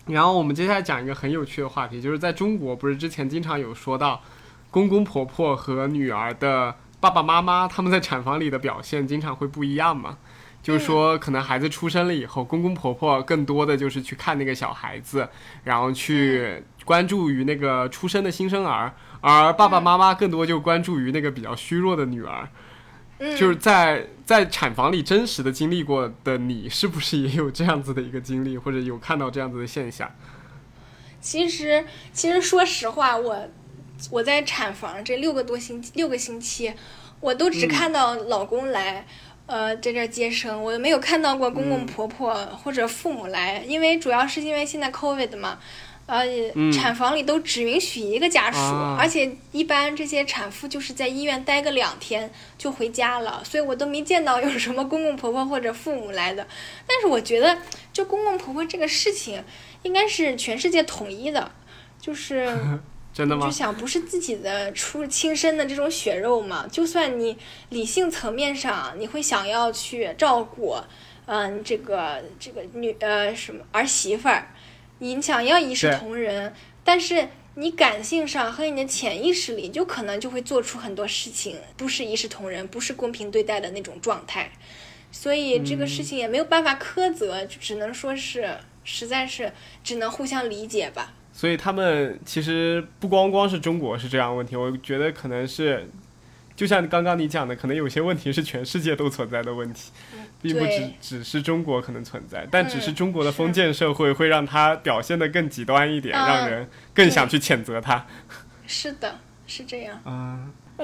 [0.07, 4.21] 然后我们接下来讲一个很有趣的话题，就是在中国，不是之前经常有说到，
[4.71, 10.19] 公公婆婆和女儿的爸爸妈妈他们在产房里的表现经常会不一样嘛？
[10.63, 15.29] 就是说，可能孩子出生了以后，公公婆婆更多的就是去看那个小孩子，
[15.65, 22.49] 然后去关注于那个出生的新生儿，而爸爸妈妈更多就关注于那个比较虚弱的女儿。
[23.37, 30.11] 就是在在产房里真实的经历过的你，是不是也有这样子的一个经历，或者有看到这样子的现象？
[31.21, 33.49] 其实，其实说实话，我
[34.11, 36.73] 我在产房这六个多星六个星期，
[37.21, 39.07] 我都只看到老公来，
[39.47, 45.59] 呃，在这接生，我没有看到过公公婆婆或者父母来，因为主要是因为现在 COVID 嘛。
[46.13, 46.27] 呃，
[46.71, 48.59] 产房里都只允许一个家属，
[48.99, 56.47] 而且一般这些产妇就是在医院待个两天就回家了，所以我都没见到有什么公公婆婆或者父母来的。
[56.87, 57.57] 但是我觉得，
[57.95, 59.43] 就公公婆婆这个事情，
[59.85, 61.51] 应该是全世界统一的，
[61.99, 62.55] 就是
[63.15, 63.47] 真的吗？
[63.47, 67.39] 就想不是自己的出亲生的这种血肉嘛，就算你
[67.71, 70.77] 理性层面上你会想要去照顾，
[71.25, 74.49] 嗯，这个这个女呃什么儿媳妇儿。
[75.03, 77.27] 你想要一视同仁，但是
[77.57, 84.53] 你感性上和你的潜意识里，就可能就会做出很多事情，不是一视同仁，不是公平对待的那种状态，
[85.11, 91.13] 所以这个事情也没有办法苛责，只能说是，实在是只能互相理解吧。
[91.33, 95.91] 所以他们其实不光光是中国是这样问题，我觉得可能是。
[96.63, 99.91] 就像刚刚你讲的，可能有些问题是全世界都存在的问题，
[100.41, 108.07] 并不只只是中国可能存在，但只是中国的封建社会会让它表现的更极端一点，让人更想去谴责它。
[108.65, 110.01] 是的，是这样。
[110.05, 110.39] 啊，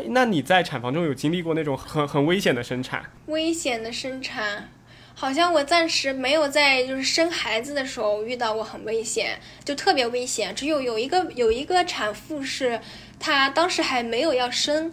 [0.07, 3.05] 那你在产房中有经历过那种很很危险的生产？
[3.27, 4.71] 危险的生产，
[5.15, 10.53] 好像我暂时没有在就是生孩子的时候遇到过很危险，就特别危险。
[10.57, 12.81] 只有有一个有一个产妇是，
[13.21, 14.93] 她当时还没有要生。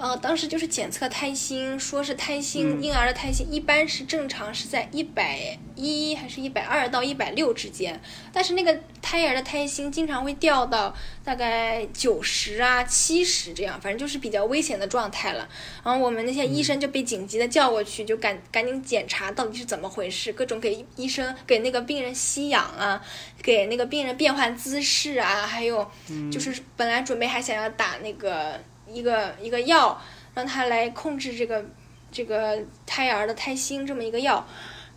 [0.00, 8.00] 呃，当时就是检测胎心，说是胎心婴儿的胎心一般是正常是在一百一还是一百二到一百六之间，
[8.32, 15.46] 但是那个胎儿的胎心经常会掉到大概九十啊七十这样，反正就是比较危险的状态了。
[15.84, 22.98] 然后我们那些医生就被紧急的叫过去，就赶赶紧检查到底是怎么回事，各种给医生给那个病人吸氧啊，
[23.42, 25.86] 给那个病人变换姿势啊，还有
[26.32, 28.58] 就是本来准备还想要打那个。
[28.92, 30.00] 一个一个药，
[30.34, 31.64] 让他来控制这个
[32.10, 34.46] 这个胎儿的胎心这么一个药，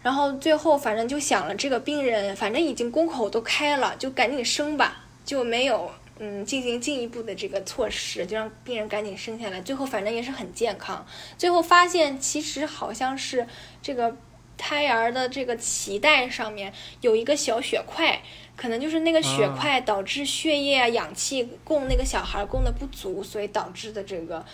[0.02, 9.62] 然后最后反正就想了，这个病人反正已经宫口都开了，就赶紧生吧，就没有嗯进行进一步的这个措施，就让病人赶紧生下来。
[9.62, 11.06] 最后反正也是很健康，
[11.38, 13.48] 最后发现其实好像是
[13.82, 14.16] 这个
[14.58, 18.22] 胎儿的这个脐带上面有一个小血块。
[18.56, 24.46] 可能就是那个血块导致血液啊、氧气供那个小孩供的不足，所以导致的这个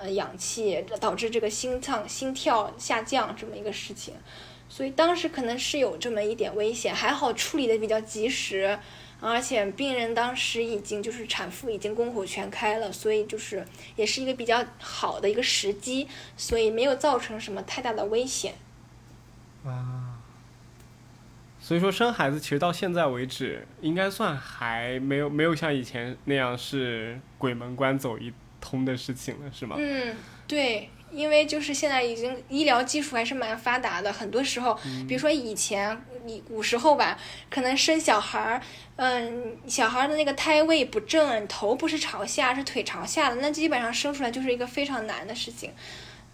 [0.00, 4.14] 呃氧气导致这个心脏心跳下降这么一个事情，
[4.68, 8.78] 所以当时可能是有这么一点危险，还好处理的比较及时，
[9.20, 18.54] 而且病人当时已经就是产妇已经宫口全开了，所以就是也是一个比较好的一个时机，所以没有造成什么太大的危险。
[19.64, 19.99] 啊。
[21.70, 29.76] 所以说生孩子其实到现在为止，应该算还没有没有像以前那样是鬼门关走一通的事情了，是吗？
[29.78, 30.16] 嗯，
[30.48, 37.16] 对，因为就是现在已经医疗技术还是蛮发达的，很多时候，嗯比如说以前你古时候吧，
[37.48, 38.60] 可能生小孩儿，
[38.96, 45.70] 嗯，小孩儿的那个胎位不正，头不是朝下，是腿朝下的，那基本上生出来就是一个非常难的事情。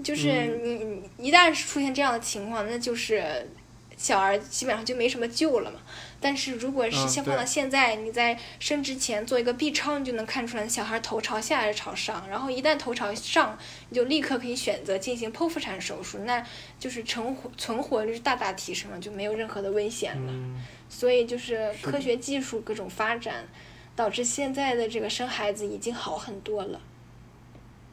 [0.03, 0.75] 就是嗯你
[1.19, 3.51] 你一旦是出现这样的情况，那就是
[3.97, 5.81] 小孩基本上就没什么救了嘛。
[6.19, 12.27] 但是如果是嗯像放到现在，你在生之前做一个 B 超，你就能看出来小孩头朝下还是朝上。
[12.29, 13.57] 然后一旦头朝上，
[13.91, 16.45] 你就立刻可以选择进行剖腹产手术，那
[16.79, 20.33] 就是成活存活率大大提升了，就没有任何的危险了。
[20.33, 23.47] 嗯，所以就是科学技术各种发展，
[23.95, 26.81] 导致现在的这个生孩子已经好很多了。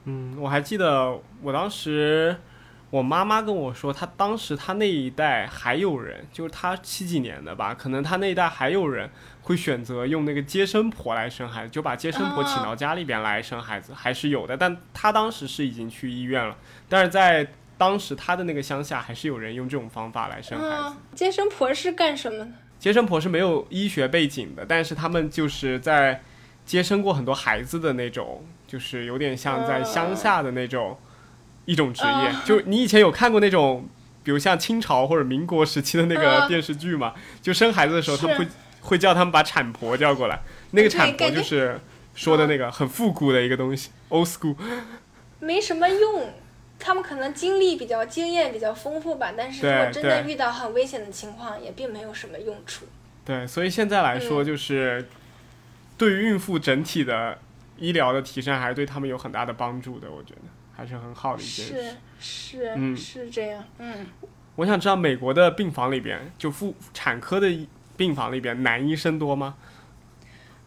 [0.06, 2.36] 嗯，我还记得我当时，
[2.94, 9.10] 我妈妈跟我说，她当时她那一代还有人，就是她七几年的吧，可能她那一代还有人
[9.42, 14.56] 会选择用那个接生婆来生孩子，就把接生婆请到家里边来生孩子，还是有的。
[14.56, 16.56] 但她当时是已经去医院了，
[16.88, 17.48] 但是在
[17.80, 20.72] 当时她的那个乡下，还是有人用这种方法来生孩子。
[20.74, 22.48] 啊，接生婆是干什么的？
[22.78, 26.22] 接生婆是没有医学背景的，但是他们就是在
[26.64, 30.96] 接生过很多孩子的那种，就是有点像在乡下的那种
[31.66, 32.10] 一种职业。
[32.10, 33.88] 呃就你以前有看过那种，
[34.24, 37.14] 比如像清朝或者民国时期的那个呃电视剧嘛？
[37.42, 38.48] 就生孩子的时候，他们会
[38.82, 40.42] 会叫他们把产婆叫过来，
[40.72, 41.80] 那个产婆就是
[42.16, 44.56] 说的那个很复古的一个东西，old school。
[45.40, 46.34] 没什么用。
[46.80, 52.86] 他们可能经历比较经验比较丰富吧，但是如果真的遇到很危险的情况，也并没有什么用处。
[53.24, 55.08] 对，所以现在来说，嗯就是
[55.98, 57.40] 对于孕妇整体的
[57.78, 60.12] 医疗的提升，还是对他们有很大的帮助的。
[60.12, 60.42] 我觉得
[60.76, 61.98] 还是很好的一件事。
[62.20, 64.08] 是是、嗯是这样，嗯，
[64.56, 69.56] 我想知道美国的病房里边，就妇产科的病房里边，男医生多吗？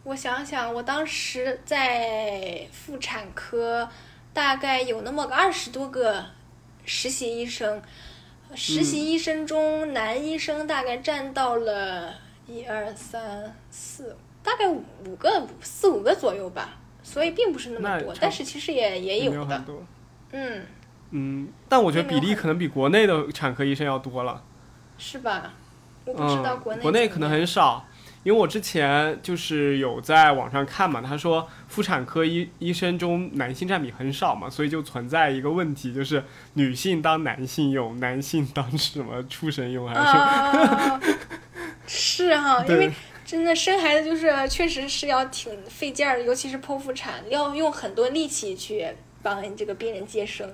[0.05, 3.89] 我想想，我当时在妇产科，
[4.33, 6.25] 大概有那么个二十多个
[6.85, 7.83] 实习医生，
[8.55, 12.15] 实习医生中、男医生大概占到了
[12.47, 19.83] 一二三四，大概五个四五个左右吧，所以并不是那么多，但是其实也也有的，有很多。
[20.37, 20.63] 嗯，
[21.13, 24.43] 嗯，但我觉得比例可能比国内的产科医生要多了。
[24.99, 25.53] 是吧？
[26.05, 27.85] 我不知道嗯，国内、国内可能很少，
[28.23, 36.23] 因为我之前就是有在网上看嘛，他说妇产科医医生中男性占比很少嘛，所以就存在一个问题，就是
[36.55, 41.17] 女性当男性用，男性当什么畜生用，还是
[42.29, 42.93] 是哈，因为
[43.25, 48.89] 真的生孩子就是确实是要挺费劲儿的，尤其是剖腹产，要用很多力气去
[49.27, 50.49] 帮这个病人接生。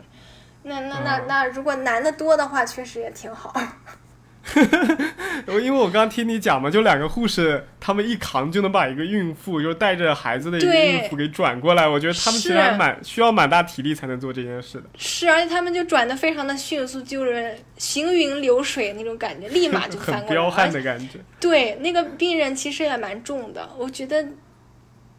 [0.63, 3.53] 那那那嗯那，如果男的多的话，确实也挺好。
[5.47, 11.87] 我因为我刚刚听你讲嘛，就两个护士，他们一扛就能把一个孕妇，就是带着孩子的一个孕妇给转过来。
[11.87, 20.49] 我觉得他们其实还蛮需要蛮大体力才能做这件事的，是，而且他们就转的非常的迅速，就是行云流水那种感觉，立马就 翻很过来了。
[20.49, 21.19] 彪悍的感觉。
[21.39, 24.25] 对，那个病人其实也蛮重的，我觉得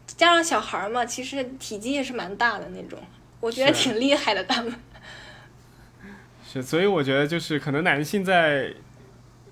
[0.06, 2.98] 加上小孩嘛，其实体积也是蛮大的那种，
[3.44, 4.74] 我觉得挺厉害的他们。
[6.50, 8.72] 是，所以我觉得就是可能男性在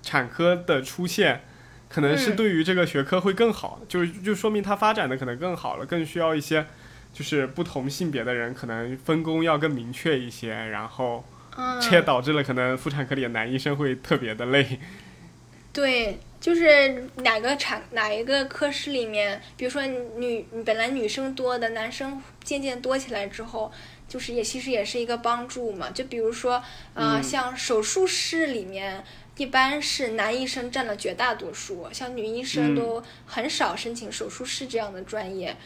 [0.01, 1.41] 产科的出现，
[1.87, 6.65] 可能是嗯对于这个学科会更好，就是就说明它发展的可能更好了，更需要一些
[7.13, 11.23] 就是不同性别的人可能分工要更明确一些，然后
[11.55, 14.79] 嗯，这也导致了可能妇产科里的男医生会特别的累。
[15.73, 23.71] 对，就是哪个产哪一个科室里面，比如说女本来女生多的，男生渐渐多起来之后，
[24.13, 25.89] 就是也其实也是一个帮助嘛。
[25.89, 26.61] 就比如说，
[26.93, 29.03] 呃，嗯像手术室里面。
[29.35, 35.57] 一般是男医生占了绝大多数，像女医生嗯都很少申请手术室这样的专业。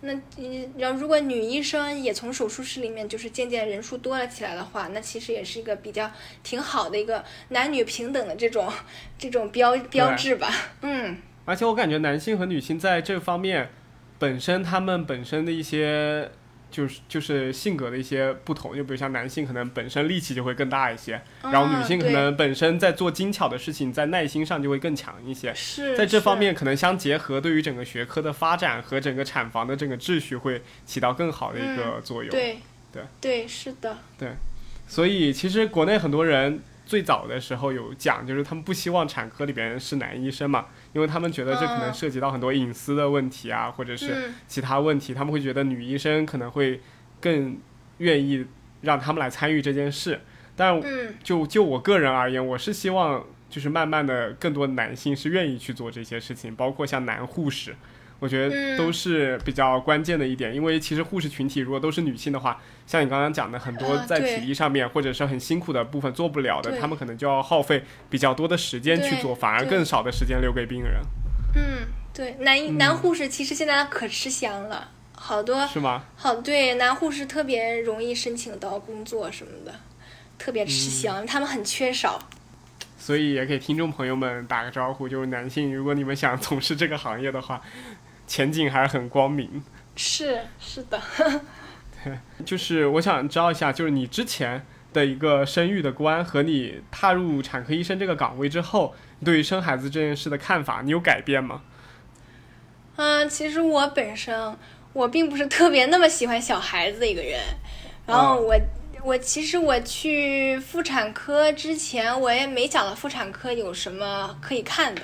[0.00, 6.10] 那嗯，然后如果女医生也从手术室里面就是渐渐人数多了起来的话，那其实也是一个比较
[6.42, 8.68] 挺好的一个男女平等的这种
[9.16, 10.52] 这种标标志吧。
[10.82, 13.70] 嗯，而且我感觉男性和女性在这方面，
[14.18, 16.32] 本身他们本身的一些
[16.72, 25.54] 就是就是性格的一些不同，就比如像男性可能本身力气就会更大一些，然后女性可啊能本身在做精巧的事情，在耐心上就会更强一些。
[25.54, 32.30] 是在这方面可能相结合，对于整个学科的发展和整个产房的整个秩序会起到更好的一个作用。
[32.30, 32.58] 对
[32.90, 34.30] 对对是的，对
[34.88, 41.94] 所以其实国内很多人最早的时候有讲，就是他们不希望产科里边是男医生嘛，因为他们觉得这可能嗯。
[41.94, 44.34] 涉及到很多隐私的问题啊，或者是嗯。
[44.46, 46.80] 其他问题，他们会觉得女医生可能会
[47.20, 47.58] 更
[47.98, 48.44] 愿意
[48.82, 50.20] 让他们来参与这件事。
[50.56, 51.14] 但嗯。
[51.22, 57.74] 就就我个人而言，我是希望就是慢慢的更多男性是愿意去做这些事情，包括像男护士，
[58.22, 60.54] 我觉得都是比较关键的一点。
[60.54, 71.00] 因为其实护士群体如果都是女性的话，像你刚刚讲的，很多在体力上面或者是很辛苦的部分做不了的，他们可能就要耗费比较多的时间去做，反而更少的时间留给病人。
[71.56, 76.04] 嗯，对，男男护士其实现在可吃香了，好多是吗？
[76.14, 79.74] 好，对，男护士特别容易申请到工作什么的，
[80.38, 82.18] 特别吃香，他们很缺少。
[82.98, 87.60] 所以也给听众朋友们打个招呼，就是男性，如果你们想从事这个行业的话，
[88.26, 89.62] 前景还是很光明。
[89.96, 91.00] 是是的。
[92.04, 98.94] 对， 就是我想知道一下，就是你之前的一个生育的观和你踏入产科医生这个岗位之后，
[99.24, 101.62] 对于生孩子这件事的看法，你有改变吗？
[102.96, 104.56] 嗯，其实我本身
[104.92, 107.40] 我并不是特别那么喜欢小孩子的一个人，
[108.06, 108.54] 然后我。
[109.04, 115.02] 我其实我去妇产科之前，我也没想到妇产科有什么可以看的。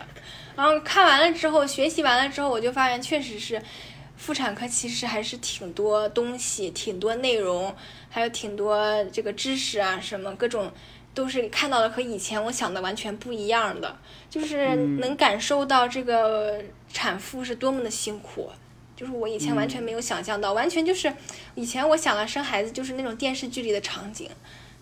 [0.58, 3.62] 然后看完了之后，学习完了之后，我就发现确实是，
[4.16, 7.72] 妇产科其实还是挺多东西、挺多内容，
[8.10, 10.72] 还有挺多这个知识啊，什么各种
[11.14, 13.96] 都是看到了和以前我想的完全不一样的，
[14.28, 16.60] 就是能感受到这个
[16.92, 18.50] 产妇是多么的辛苦。
[18.96, 21.14] 就是我以前完全没有想象到，完全就是
[21.54, 24.28] 以前我想了生孩子就是那种电视剧里的场景，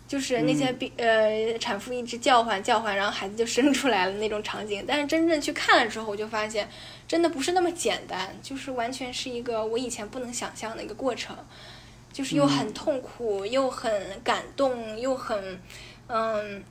[0.07, 4.85] 就是那些病呃产妇一直叫唤叫唤，然后孩子就生出来了那种场景。
[4.87, 6.69] 但是真正去看了之后，我就发现
[7.09, 11.37] 真的不是那么简单，就是完全是一个我以前不能想象的一个过程，
[12.12, 15.61] 就是又很痛苦，又很感动，又很
[16.07, 16.62] 嗯，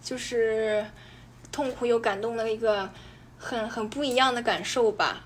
[0.00, 0.86] 就是
[1.50, 2.88] 痛苦又感动的一个
[3.36, 5.24] 很很不一样的感受吧。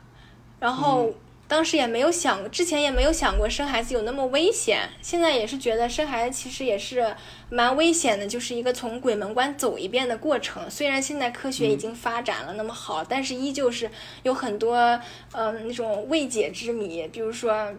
[0.59, 1.13] 然后
[1.53, 4.89] 当时也没有想，之前也没有想过生孩子有那么危险。
[5.03, 7.15] 现在也是觉得生孩子其实也是
[7.51, 10.71] 蛮危险的，就是一个从鬼门关走一遍的过程。
[10.71, 13.91] 虽然现在科学已经发展了那么好，但是依旧是
[14.23, 14.99] 有很多
[15.33, 17.71] 嗯那种未解之谜，比如说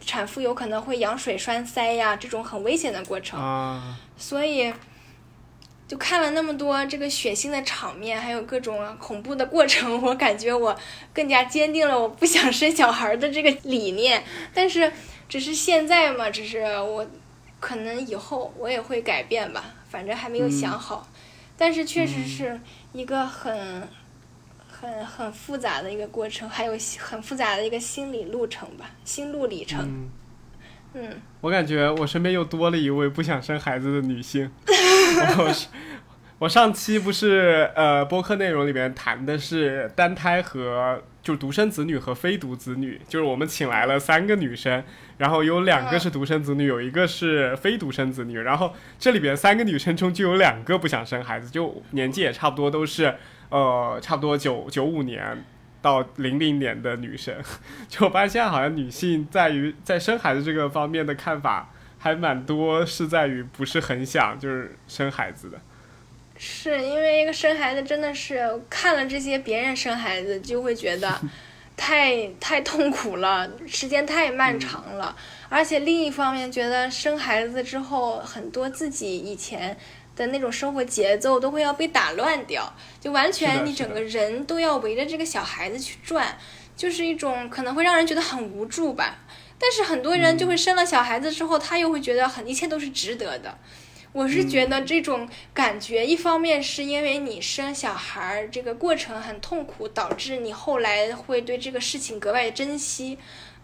[0.00, 3.38] 产妇有可能会羊水栓塞呀，这种很危险的过程。
[4.16, 4.72] 所以。
[5.92, 10.74] 就看了那么多这个血腥的场面，还有各种恐怖的过程， 我感觉我
[11.12, 14.24] 更加坚定了我不想生小孩的这个理念。
[14.54, 14.90] 但是，
[15.28, 17.06] 只是现在嘛，只是我
[17.60, 21.06] 可能以后我也会改变吧，反正还没有想好。
[21.58, 22.58] 但是，确实是
[22.94, 23.86] 一个很、
[24.66, 29.80] 很、很复杂的一个过程，还有很复杂的一个心理路程吧，心路里程。
[29.82, 30.08] 嗯，
[31.40, 34.50] 我感觉我身边又多了一位不想生孩子的女性。
[35.38, 35.54] 我
[36.38, 44.82] 我上期不是呃播客内容里面谈的是单胎和就是独生子女和非独子女，就是我们请来了三个女生，
[45.18, 53.14] 然后有两个是独生子女，有一个是非独生子女，然后这里边三个女生中就有两个不想生孩子，就年纪也差不多都是
[53.50, 55.44] 呃差不多九九五年。
[55.82, 57.34] 到零零年的女生，
[57.90, 61.68] 就我发现现在好像女性在于在生孩子这个方面的看法
[61.98, 65.58] 还蛮多，是在于不是很想就是生孩子的。
[66.38, 68.40] 是因为一个生孩子真的是
[68.70, 71.20] 看了这些别人生孩子就会觉得
[71.76, 75.14] 太太痛苦了，时间太漫长了，
[75.48, 79.76] 而且另一方面觉得生孩子之后很多自己以前。
[80.14, 86.38] 的那种生活节奏都会要被打乱掉，就完全你整个人都要围着这个小孩子去转，
[86.76, 89.18] 就是一种可能会让人觉得很无助吧。
[89.58, 93.56] 但是很多人就会生了小孩子之后，他又会觉得很一切都是值得的。
[94.12, 103.16] 我是觉得这种感觉，一方面是因为你生小孩这个过程很痛苦，导致你后来会对这个事情格外珍惜，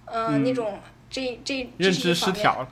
[0.07, 0.79] 嗯，那种
[1.11, 2.67] 这这认知失调。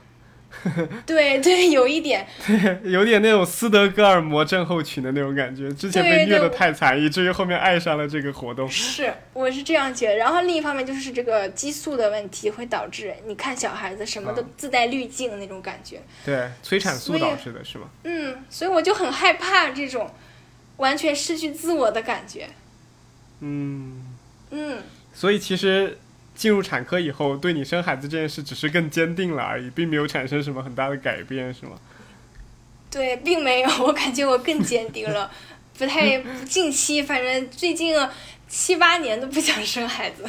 [1.05, 5.71] 对对，有一点，对， 有点那种斯德哥尔摩症候群的那种感觉。
[5.71, 8.67] 之前被虐的太惨，以至于后面爱上了这个活动。
[8.69, 10.15] 是，我是这样觉得。
[10.15, 16.01] 然后另一方面就是这个激素的问题，会导致你看小孩子什么都自带滤镜那种感觉。
[16.25, 17.89] 对，催产素导致的是吗？
[18.03, 20.13] 嗯，所以我就很害怕这种
[20.77, 22.47] 完全失去自我的感觉。
[23.41, 24.15] 嗯
[24.51, 24.79] 嗯，
[25.13, 25.97] 所以其实。
[26.37, 31.71] 进入产科以后，对你生孩子这件事只是更坚定了而已，并没有产生什么很大的改变，是吗？
[32.91, 35.31] 对，并没有，我感觉我更坚定了，
[35.77, 37.97] 不太 近期，反正最近
[38.47, 40.23] 七八年都不想生孩子。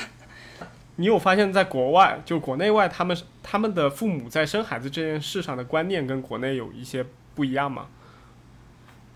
[0.97, 7.05] 你有发现，在国外，就国内外，他们他们的父母在生孩子这件事上的观念跟国内有一些
[7.35, 7.87] 不一样吗？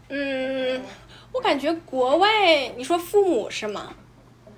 [0.09, 0.83] 嗯，
[1.33, 3.95] 我感觉国外，你说父母是吗？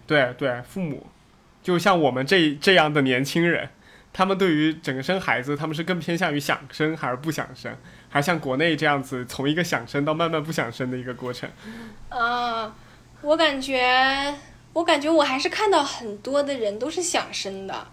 [0.05, 1.07] 对对，父母。
[1.65, 3.71] 就像我们这这样的年轻人，
[4.13, 7.75] 他们对于整个生孩子，他们是更偏向于想生还是不想生，
[8.11, 11.51] 还像国内这样子从一个想生到慢慢不想生的一个过程。
[12.11, 12.77] 啊，
[13.23, 14.37] 我感觉
[14.75, 17.87] 我感觉我还是看到很多的人都是想生的，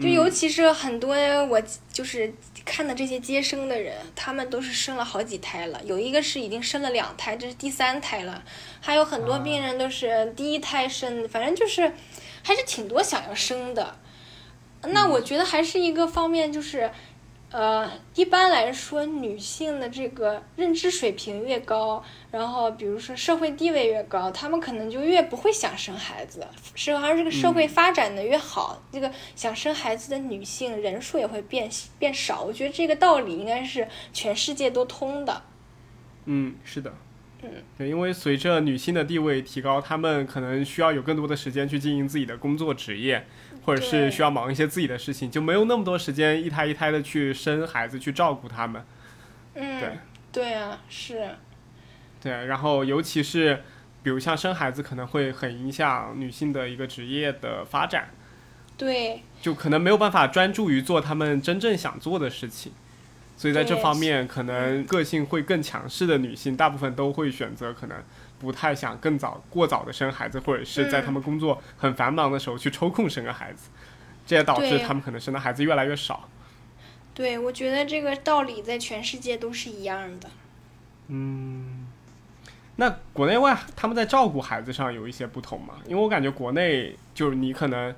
[0.00, 1.16] 就尤其是很多
[1.46, 1.60] 我
[1.90, 2.32] 就是
[2.66, 8.42] 看的这些接生的人，他们都是生了好几胎了，有一个是已经生了两胎，这是第三胎了，
[8.80, 11.90] 还有很多病人都是第一胎生，反正就是
[12.42, 13.96] 还是挺多想要生的。
[14.82, 16.90] 那我觉得还是一个方面就是。
[17.52, 22.00] 呃，一般来说，女性的这个认知水平越高，
[22.30, 26.46] 然后比如说社会地位越高，她们可能就越不会想生孩子。
[26.76, 31.68] 是，而这个社会发展的越好，这个想生孩子的女性人数也会变
[31.98, 32.40] 变少。
[32.42, 35.42] 我觉得这个道理应该是全世界都通的。
[36.26, 36.94] 嗯，是的。
[37.42, 43.26] 嗯，对，因为随着女性的地位提高，她们可能需要有更多的时间去经营自己的工作职业。
[43.62, 48.82] 或者是需要忙一些自己的事情，就没有那么多时间一胎一胎的去生孩子去照顾他们。
[49.52, 49.98] 嗯，对，
[50.32, 51.36] 对啊，是。
[52.22, 53.62] 对，然后尤其是
[54.02, 58.08] 比如像生孩子，可能会很影响女性的一个职业的发展。
[58.78, 59.22] 对。
[59.42, 62.72] 就可能没有办法专注于做他们真正想做的事情，
[63.40, 67.96] 所以在这方面，可能个性会更强势的女性，大部分都会选择可能。
[68.38, 73.68] 不太想更早、过早的生孩子，或者是在他们工作很繁忙的时候去抽空生个孩子，
[74.26, 76.26] 这也导致他们可能生的孩子越来越少。
[77.12, 80.30] 对，我觉得这个道理在全世界都是一样的。
[81.08, 81.86] 嗯，
[82.76, 85.74] 那国内外他们在照顾孩子上有一些不同吗？
[85.86, 87.94] 因为我感觉国内就是你可能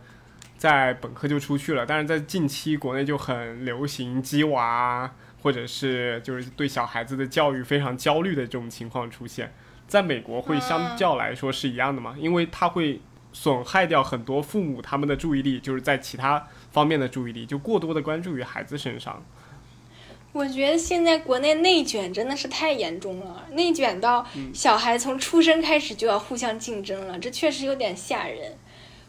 [0.59, 5.09] 在本科就出去了，但是在近期国内就很流行鸡娃，
[5.43, 9.53] 或者是就是对小孩子的教育非常焦虑的这种情况出现。
[9.89, 12.15] 在美国会相较来说是一样的嘛？
[12.19, 13.01] 因为它会
[13.33, 19.23] 损害掉很多父母他们的注意力，就是在其他方面的注意力，就过多的关注于孩子身上。
[20.33, 28.57] 我觉得现在国内内卷真的是太严重了，内卷到小孩从出生开始就要互相竞争了，这确实有点吓人。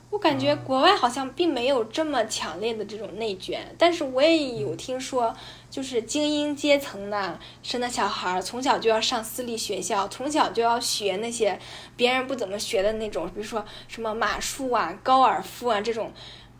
[0.09, 5.33] 我感觉国外好像并没有这么强烈的这种内卷，但是我也有听说，
[5.73, 11.59] 就是精英阶层的生的小孩儿从小就要上私立学校，从小就要学那些
[11.95, 16.13] 别人不怎么学的那种，比如说什么马术啊、高尔夫啊这种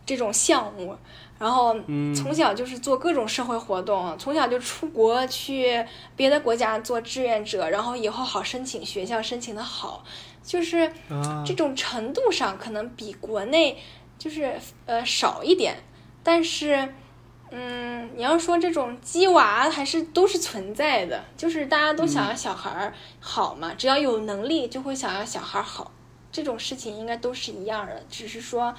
[0.04, 0.96] 这种项目，
[1.38, 1.76] 然后
[2.12, 5.86] 从小就是做各种社会活动，从小就出国去
[6.16, 10.04] 别的国家做志愿者，然后以后好申请学校，申请的好。
[10.42, 10.90] 就是
[11.46, 13.78] 这种程度上可能比国内
[14.18, 15.76] 就是呃少一点，
[16.24, 16.92] 但是
[17.56, 25.92] 嗯，你要说这种鸡娃还是都是存在的，就是大家都想要小孩儿好嘛，只要有能力就会想要小孩儿好，
[26.32, 28.74] 这种事情应该都是一样的，只是说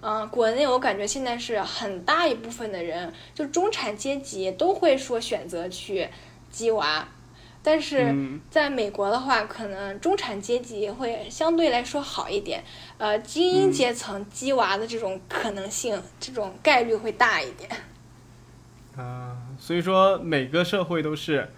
[0.00, 6.08] 嗯，国内我感觉现在是很大一部分的人，就中产阶级都会说选择去
[6.50, 7.08] 鸡娃。
[7.62, 8.14] 但是
[8.48, 12.64] 在美国的话，可能中产阶级会相对来说好一点，
[12.96, 17.68] 呃，精英阶层鸡娃的这种可能性，这种概率会大一点。
[19.00, 21.48] 啊，所以说每个社会都是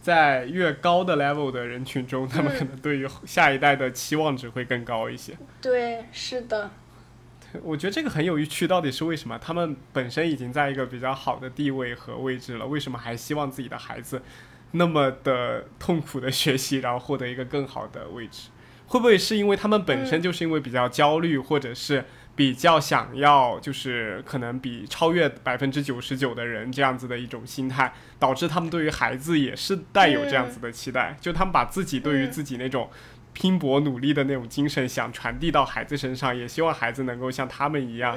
[0.00, 5.36] 在越高的 level 的人群中，他们可能对于下一代的期望值会更高一些。
[5.60, 6.70] 对，是的。
[7.62, 9.38] 我觉得这个很有趣，到底是为什么？
[9.38, 14.22] 他们本身已经在一个比较好的地位和位置了，为什么还希望自己的孩子？
[14.72, 18.48] 那么的痛苦的学习，然后获得一个更好的位置，
[18.86, 22.02] 会不会是因为他们本身就是因为比较焦虑，或者是
[22.34, 32.88] 比较想要，就是可能比超越百分之九十九的人这样子的一种心态，导致他们对于孩子也是带有这样子的期待，就他们把自己对于自己那种
[33.32, 38.16] 拼搏努力的那种精神想传递到孩子身上，也希望孩子能够像他们一样。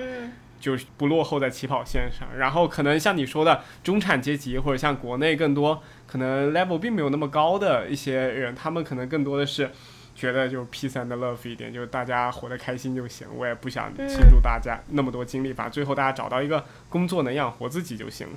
[0.57, 9.69] 就不落后在起跑线上，然后可能像你说的中产阶级，或者像国内更多可能 level 并没有那么高的一些人，他们可能更多的是
[10.15, 18.33] 觉得就 peace and love 一点，就是大家活得开心就行，我也不想倾注大家那么多精力，反正最后大家找到一个工作能养活自己就行了。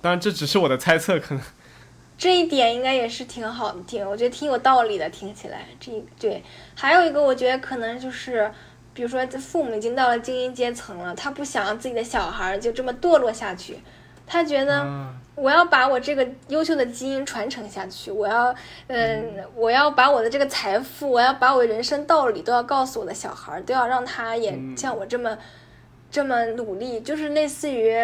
[0.00, 1.44] 当然这只是我的猜测，可能
[2.18, 6.42] 这一点应该也是挺好的，挺我觉得挺有道理的，听起来这对
[6.74, 8.50] 还有一个我觉得可能就是。
[8.94, 13.76] 比如说，这父母已经到了精英阶层了，他不想让自己的小孩就这么堕落下去，
[14.26, 14.86] 他觉得
[15.34, 18.54] 我要把我这个优秀的基因传承下去，我要，
[18.88, 25.36] 嗯，我要把我的这个财富，我要把我的人生道理都要告诉我的小孩，都要让他也像我这么
[26.10, 27.94] 这么努力，就是类似于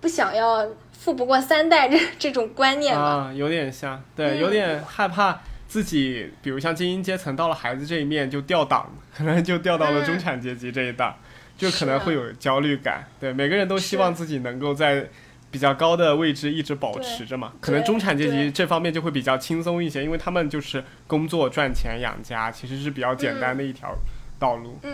[0.00, 5.40] 不想要富不过三代这 这种观念啊，有点像，对，有点害怕。
[5.66, 11.16] 自己，比如像精英阶层，到了孩子这一面就掉档， 可能就掉到了中产阶级这一档，
[11.56, 13.06] 就可能会有焦虑感。
[13.18, 15.08] 对，每个人都希望自己能够在
[15.52, 17.52] 比较高的位置一直保持着嘛。
[17.60, 23.94] 可能中产阶级这方面就会比较轻松一些，因为他们就是工作赚钱养家，其实是比较简单的一条
[24.38, 24.78] 道路。
[24.82, 24.92] 嗯，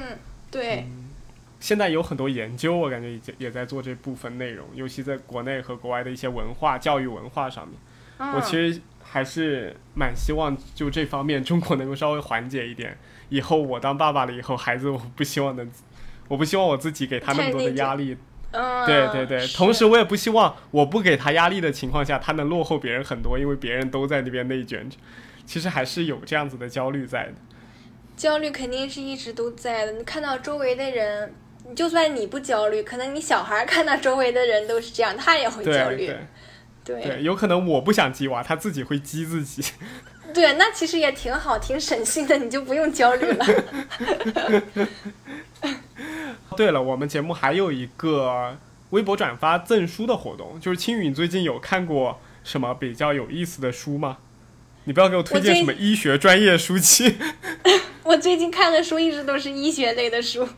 [0.50, 0.84] 对，
[1.60, 7.78] 现在有很多研究，我感觉也也在做这部分内容，尤其在国内和国外的一些文化、教育文化上面。
[8.18, 12.98] 嗯、我其实还是蛮希望就这方面中国能够稍微缓解一点。
[13.28, 15.70] 以后我当爸爸了以后，孩子我不希望能，
[16.26, 18.16] 我不希望我自己给他那么多的压力。
[18.52, 24.96] 嗯，对对对，同时我也不希望我不给他压力的情况下，他能落后别人很多，因为别人都在那边内卷着。
[25.44, 27.34] 其实还是有这样子的焦虑在的。
[28.16, 29.92] 焦虑肯定是一直都在的。
[29.92, 31.32] 你看到周围的人，
[31.74, 36.12] 就算你不焦虑，可能你小孩看到周围的人都是这样，他也会焦虑。
[36.84, 39.72] 对对，有可能我不想激娃，他自己会激自己。
[40.34, 43.46] 对，那其实也挺好，挺省心的，你就不用焦虑了。
[46.56, 48.56] 对了，我们节目还有一个
[48.90, 54.18] 微博转发赠书的活动，就是青宇，你最近有看过什么比较有意思的书吗？
[54.84, 57.16] 你不要给我推荐什么医学专业书籍。
[58.04, 60.48] 我最近看的书一直都是医学类的书，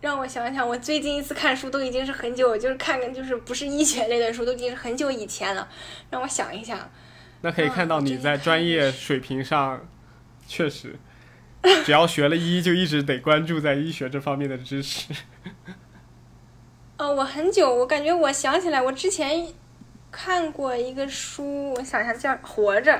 [0.00, 5.68] 让我想想，我最近一次看书都已经是很久，就是看就是不是医学类的书，都已经是很久以前了。
[6.10, 6.90] 让我想一想。
[7.42, 9.80] 那可以看到你在专业水平上，
[10.46, 10.96] 确实，
[11.84, 15.12] 只要学了医，就一直得关注在医学这方面的知识。
[16.98, 19.46] 哦，我很久，我感觉我想起来，我之前
[20.10, 22.92] 看过一个书，我想想叫《活着》，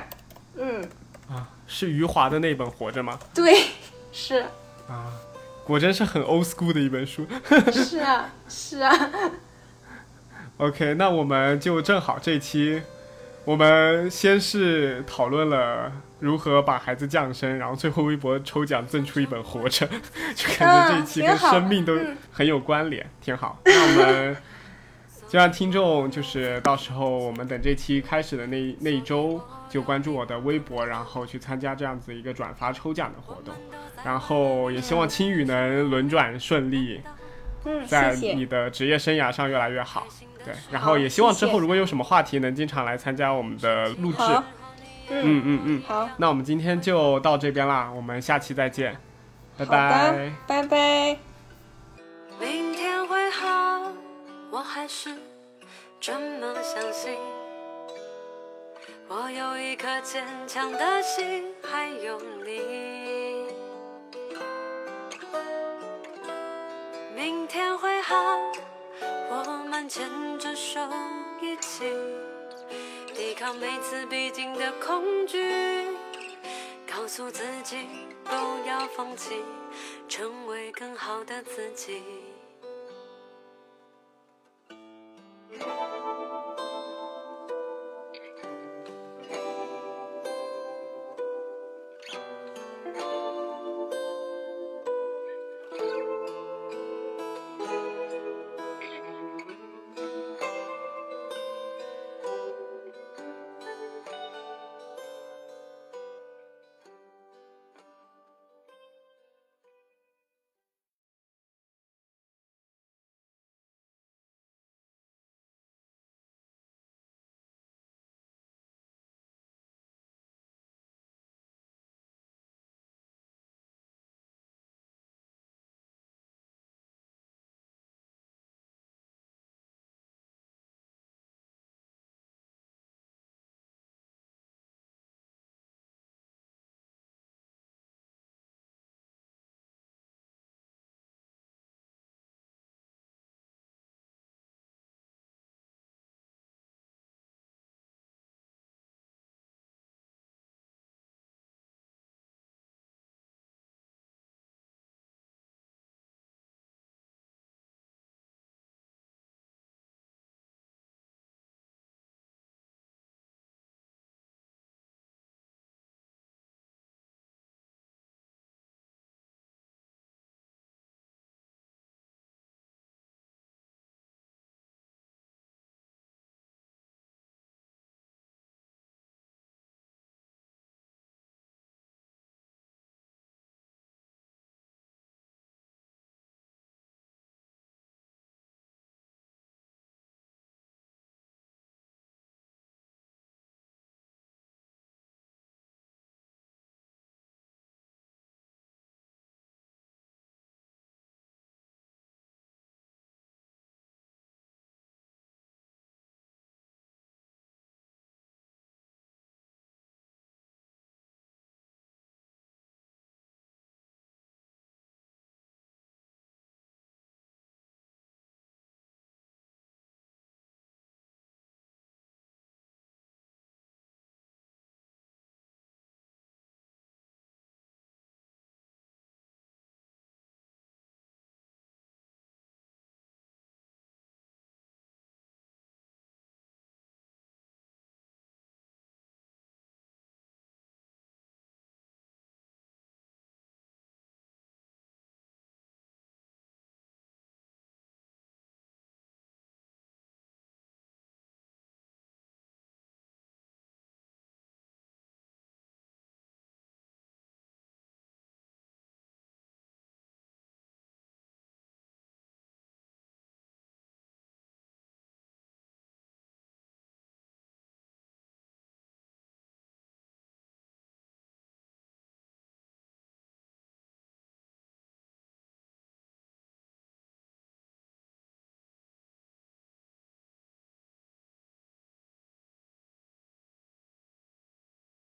[0.55, 0.83] 嗯，
[1.29, 3.19] 啊，是余华的那本《活着》吗？
[3.35, 3.53] 对，
[4.11, 4.43] 是。
[4.87, 5.13] 啊，
[5.65, 7.27] 果真是很 old school 的一本书。
[7.71, 9.11] 是啊，是啊。
[10.57, 12.81] OK，那我们就正好这期。
[13.43, 19.87] 我们先是讨论了如何把孩子降生，然后最后微博抽奖赠出一本《活着》，
[20.35, 21.97] 就感觉这一期跟生命都
[22.31, 23.59] 很有关联，挺好。
[23.65, 24.37] 那我们
[25.27, 33.55] 就让听众就是到时候我们等这期开始的那那一周就关注我的微博，然后去参加这样子一个转发抽奖的活动，
[34.05, 37.01] 然后也希望青宇能轮转顺利，
[37.65, 40.05] 嗯，在你的职业生涯上越来越好。
[40.45, 44.17] 对，然后也希望之后如果有什么话题，能经常来参加我们的录制。
[45.09, 45.83] 嗯嗯嗯。
[45.87, 48.97] 好，那我们今天就到这边啦，我们下期再见，
[49.57, 51.17] 拜拜，拜拜。
[52.39, 53.91] 明天会好，
[54.49, 55.15] 我还是
[55.99, 57.17] 这么相信。
[59.07, 63.51] 我有一颗坚强的心，还有你。
[67.13, 68.15] 明天会好。
[69.29, 70.07] 我们牵
[70.39, 70.79] 着手
[71.41, 71.83] 一起
[73.15, 75.87] 抵抗每次必经的恐惧
[76.87, 77.87] 告诉自己
[78.23, 78.31] 不
[78.67, 79.35] 要放弃
[80.07, 82.01] 成为更好的自己。